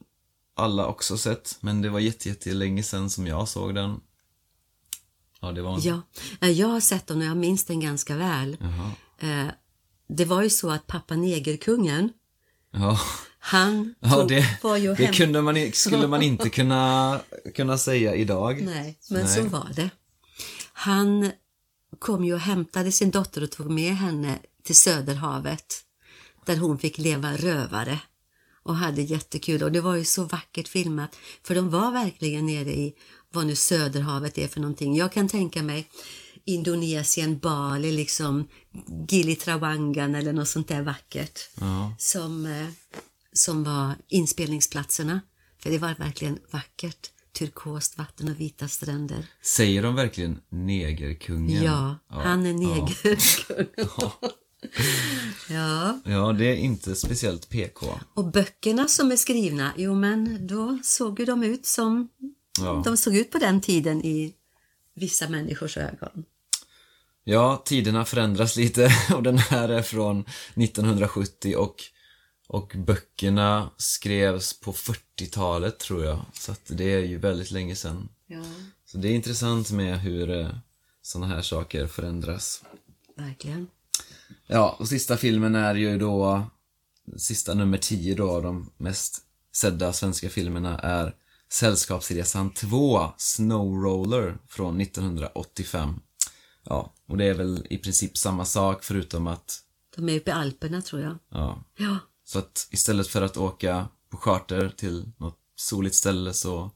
alla 0.56 0.86
också 0.88 1.18
sett, 1.18 1.58
men 1.60 1.82
det 1.82 1.90
var 1.90 2.00
jätte, 2.00 2.30
jättelänge 2.30 2.84
sedan 2.84 3.10
som 3.10 3.28
jag 3.28 3.48
såg 3.48 3.76
den. 3.76 4.00
Ja, 5.42 5.52
det 5.52 5.62
var 5.62 5.74
en... 5.74 5.82
Ja, 5.82 6.02
eh, 6.42 6.50
jag 6.50 6.68
har 6.68 6.80
sett 6.80 7.08
dem 7.08 7.18
och 7.18 7.26
jag 7.26 7.38
minns 7.38 7.66
den 7.66 7.80
ganska 7.80 8.16
väl. 8.16 8.58
Eh, 9.20 9.48
Det 10.08 10.26
var 10.26 10.42
ju 10.44 10.50
så 10.50 10.70
att 10.72 10.88
pappa 10.88 11.16
Negerkungen, 11.16 12.10
Ja, 12.76 13.00
han 13.40 13.96
ja 14.00 14.10
tog, 14.10 14.28
det, 14.28 14.60
var 14.64 14.78
ju 14.78 14.96
det 14.96 15.06
hem... 15.06 15.14
kunde 15.14 15.42
man, 15.42 15.72
skulle 15.74 16.08
man 16.08 16.22
inte 16.22 16.50
kunna, 16.50 17.20
kunna 17.56 17.78
säga 17.78 18.16
idag. 18.16 18.62
Nej, 18.62 18.98
men 19.10 19.22
Nej. 19.24 19.36
så 19.36 19.44
var 19.44 19.70
det. 19.76 19.90
Han 20.74 21.32
kom 22.00 22.26
ju 22.26 22.34
och 22.34 22.40
hämtade 22.40 22.92
sin 22.92 23.12
dotter 23.12 23.44
och 23.44 23.52
tog 23.52 23.72
med 23.72 23.96
henne 23.96 24.40
till 24.64 24.76
Söderhavet 24.76 25.84
där 26.46 26.58
hon 26.58 26.80
fick 26.80 26.98
leva 26.98 27.38
rövare 27.38 28.00
och 28.64 28.76
hade 28.76 29.02
jättekul 29.02 29.64
och 29.64 29.72
det 29.72 29.82
var 29.82 29.96
ju 29.96 30.06
så 30.06 30.24
vackert 30.24 30.68
filmat 30.68 31.16
för 31.44 31.56
de 31.56 31.70
var 31.70 31.92
verkligen 31.92 32.46
nere 32.46 32.74
i 32.74 32.94
vad 33.32 33.46
nu 33.48 33.56
Söderhavet 33.56 34.38
är 34.38 34.48
för 34.48 34.60
någonting. 34.60 34.96
Jag 34.96 35.12
kan 35.14 35.28
tänka 35.30 35.64
mig 35.64 35.90
Indonesien, 36.46 37.40
Bali, 37.40 37.92
liksom 37.92 38.48
Gili 39.10 39.36
Trawangan 39.36 40.16
eller 40.16 40.34
något 40.34 40.48
sånt 40.48 40.68
där 40.68 40.82
vackert 40.82 41.40
Ja. 41.60 41.96
som, 42.00 42.46
eh, 42.46 42.68
som 43.34 43.64
var 43.64 43.96
inspelningsplatserna. 44.08 45.22
För 45.60 45.70
det 45.70 45.78
var 45.78 45.96
verkligen 45.96 46.40
vackert. 46.52 47.12
Turkost 47.34 47.98
vatten 47.98 48.30
och 48.30 48.40
vita 48.40 48.68
stränder. 48.68 49.26
Säger 49.42 49.84
de 49.84 49.96
verkligen 49.96 50.40
negerkungen? 50.50 51.64
Ja, 51.64 51.96
han 52.08 52.46
är 52.46 52.54
negerkung. 52.54 53.66
Ja. 53.78 54.20
ja. 55.50 56.00
ja, 56.06 56.32
det 56.34 56.46
är 56.46 56.56
inte 56.56 56.96
speciellt 56.96 57.50
PK. 57.50 58.00
Och 58.14 58.26
böckerna 58.32 58.88
som 58.88 59.12
är 59.12 59.16
skrivna, 59.16 59.74
jo 59.78 59.96
men 59.96 60.48
då 60.48 60.80
såg 60.84 61.20
ju 61.20 61.26
de 61.26 61.44
ut 61.44 61.66
som 61.66 62.10
Ja. 62.60 62.82
de 62.86 62.98
såg 62.98 63.16
ut 63.16 63.32
på 63.32 63.38
den 63.38 63.62
tiden 63.62 64.06
i 64.06 64.34
vissa 64.96 65.30
människors 65.30 65.78
ögon. 65.78 66.26
Ja, 67.24 67.62
tiderna 67.66 68.06
förändras 68.06 68.56
lite 68.56 68.92
och 69.16 69.24
den 69.24 69.38
här 69.38 69.70
är 69.70 69.82
från 69.82 70.20
1970 70.56 71.56
och, 71.58 71.76
och 72.54 72.74
böckerna 72.78 73.70
skrevs 73.78 74.60
på 74.60 74.74
40-talet 74.74 75.80
tror 75.80 76.06
jag. 76.06 76.26
Så 76.34 76.52
att 76.52 76.62
det 76.66 76.94
är 76.94 77.00
ju 77.00 77.18
väldigt 77.18 77.52
länge 77.52 77.76
sedan. 77.76 78.10
Ja, 78.28 78.44
Så 78.86 78.98
det 78.98 79.08
är 79.08 79.12
intressant 79.16 79.72
med 79.72 80.00
hur 80.00 80.30
eh, 80.30 80.50
sådana 81.02 81.36
här 81.36 81.42
saker 81.42 81.88
förändras. 81.88 82.64
verkligen. 83.16 83.68
Ja, 84.48 84.76
och 84.80 84.88
sista 84.88 85.18
filmen 85.18 85.56
är 85.56 85.76
ju 85.76 85.98
då, 85.98 86.44
sista 87.18 87.54
nummer 87.54 87.78
10 87.78 88.16
då 88.16 88.32
av 88.32 88.44
de 88.44 88.70
mest 88.78 89.22
sedda 89.52 89.94
svenska 89.94 90.30
filmerna 90.30 90.80
är 90.80 91.16
Sällskapsresan 91.50 92.50
2, 92.54 93.08
Snowroller 93.18 94.38
från 94.48 94.82
1985. 94.82 96.00
Ja, 96.64 96.94
och 97.08 97.18
det 97.18 97.26
är 97.26 97.34
väl 97.34 97.68
i 97.70 97.78
princip 97.78 98.18
samma 98.18 98.46
sak 98.46 98.84
förutom 98.84 99.28
att, 99.28 99.60
De 99.96 100.10
är 100.10 100.18
uppe 100.20 100.30
i 100.30 100.34
Alperna 100.34 100.82
tror 100.82 101.02
jag. 101.02 101.18
ja, 101.30 101.64
Ja, 101.78 101.98
så 102.34 102.40
att 102.40 102.68
istället 102.72 103.08
för 103.08 103.22
att 103.22 103.38
åka 103.38 103.88
på 104.10 104.18
charter 104.18 104.74
till 104.78 105.12
något 105.18 105.40
soligt 105.56 105.96
ställe 105.96 106.34
så 106.34 106.72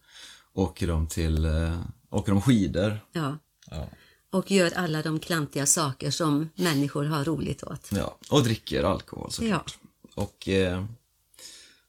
åker 0.54 0.88
de 0.88 1.08
till, 1.08 1.46
eh, 1.46 1.82
åker 2.10 2.32
de 2.32 2.42
skidor. 2.42 3.00
ja. 3.12 3.38
Ja. 3.72 3.90
Och 4.30 4.52
gör 4.52 4.72
alla 4.76 5.02
de 5.02 5.20
klantiga 5.20 5.66
saker 5.66 6.12
som 6.12 6.50
människor 6.56 7.06
har 7.06 7.24
roligt 7.26 7.64
åt. 7.64 7.90
Ja, 7.92 8.18
och 8.30 8.44
dricker 8.44 8.84
alkohol 8.84 9.32
såklart. 9.32 9.78
Och 10.16 10.48
eh, 10.48 10.86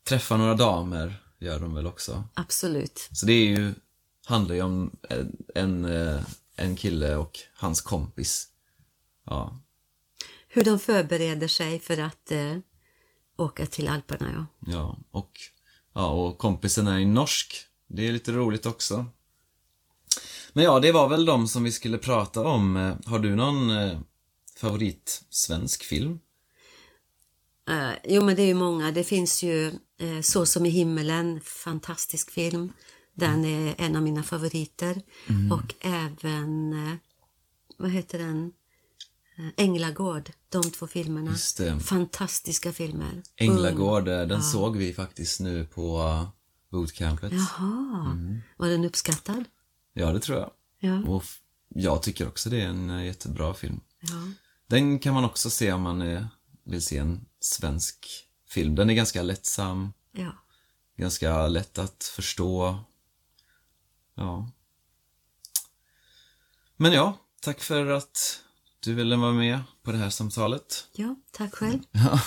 träffar 0.04 0.38
några 0.38 0.54
damer 0.54 1.22
gör 1.38 1.60
de 1.60 1.74
väl 1.74 1.86
också. 1.86 2.24
Absolut. 2.34 3.08
Så 3.12 3.26
det 3.26 3.32
är 3.32 3.46
ju, 3.46 3.74
handlar 4.24 4.54
ju 4.54 4.62
om 4.62 4.90
en, 5.08 5.36
en, 5.54 5.84
eh, 5.84 6.20
en 6.56 6.76
kille 6.76 7.16
och 7.16 7.38
hans 7.54 7.80
kompis. 7.80 8.48
Ja, 9.26 9.58
Hur 10.48 10.64
de 10.64 10.78
förbereder 10.78 11.48
sig 11.48 11.80
för 11.80 11.98
att 11.98 12.30
eh, 12.30 12.56
åka 13.38 13.66
till 13.66 13.88
Alperna, 13.88 14.30
ja. 14.32 14.72
ja, 14.72 14.98
och, 15.10 15.30
ja, 15.94 16.10
och 16.10 16.38
kompisen 16.38 16.86
är 16.86 16.98
ju 16.98 17.06
norsk. 17.06 17.56
Det 17.86 18.08
är 18.08 18.12
lite 18.12 18.32
roligt 18.32 18.66
också. 18.66 19.06
Men 20.52 20.64
ja, 20.64 20.80
det 20.80 20.92
var 20.92 21.08
väl 21.08 21.24
de 21.24 21.48
som 21.48 21.64
vi 21.64 21.72
skulle 21.72 21.98
prata 21.98 22.40
om. 22.40 22.76
Eh, 22.76 22.94
Har 23.04 23.18
du 23.18 23.36
någon 23.36 23.70
eh, 23.70 24.00
favorit 24.56 25.24
svensk 25.30 25.84
film? 25.84 26.18
Eh, 27.68 27.90
jo, 28.04 28.24
men 28.24 28.36
det 28.36 28.42
är 28.42 28.46
ju 28.46 28.54
många. 28.54 28.90
Det 28.90 29.04
finns 29.04 29.42
ju 29.42 29.66
eh, 29.98 30.20
Så 30.22 30.46
som 30.46 30.66
i 30.66 30.68
himmelen, 30.68 31.40
fantastisk 31.40 32.30
film. 32.30 32.72
Den 33.14 33.44
är 33.44 33.74
en 33.78 33.96
av 33.96 34.02
mina 34.02 34.22
favoriter. 34.22 35.02
Och 35.52 35.74
även, 35.80 36.72
eh, 36.72 36.94
vad 37.76 37.90
heter 37.90 38.18
den? 38.18 38.52
Eh, 39.38 39.48
Änglagård, 39.56 40.30
de 40.48 40.62
två 40.62 40.86
filmerna. 40.86 41.34
Fantastiska 41.80 42.72
filmer. 42.72 43.22
Änglagård, 43.36 44.08
eh, 44.08 44.22
den 44.22 44.42
såg 44.42 44.76
vi 44.76 44.94
faktiskt 44.94 45.40
nu 45.40 45.64
på 45.64 46.00
eh, 46.00 46.28
bootcampet. 46.70 47.32
Jaha, 47.32 48.18
var 48.56 48.68
den 48.68 48.84
uppskattad? 48.84 49.44
Ja, 49.92 50.12
det 50.12 50.20
tror 50.20 50.38
jag. 50.38 50.50
Ja. 50.78 51.08
Och 51.08 51.24
jag 51.68 52.02
tycker 52.02 52.28
också 52.28 52.50
det 52.50 52.60
är 52.62 52.68
en 52.68 53.04
jättebra 53.04 53.54
film. 53.54 53.80
ja. 54.00 54.32
Den 54.66 54.98
kan 54.98 55.14
man 55.14 55.24
också 55.24 55.50
se 55.50 55.72
om 55.72 55.82
man 55.82 56.28
vill 56.64 56.82
se 56.82 56.98
en 56.98 57.26
svensk 57.40 58.06
film. 58.48 58.74
Den 58.74 58.90
är 58.90 58.94
ganska 58.94 59.22
lättsam, 59.22 59.92
ja. 60.12 60.32
ganska 60.96 61.46
lätt 61.46 61.78
att 61.78 62.04
förstå. 62.04 62.78
Ja. 64.14 64.50
Men 66.76 66.92
ja, 66.92 67.18
tack 67.40 67.60
för 67.60 67.86
att 67.86 68.42
du 68.80 68.94
ville 68.94 69.16
vara 69.16 69.32
med 69.32 69.60
på 69.82 69.92
det 69.92 69.98
här 69.98 70.10
samtalet. 70.10 70.88
Ja, 70.92 71.16
tack 71.32 71.54
själv. 71.54 71.78
Ja. 71.92 72.20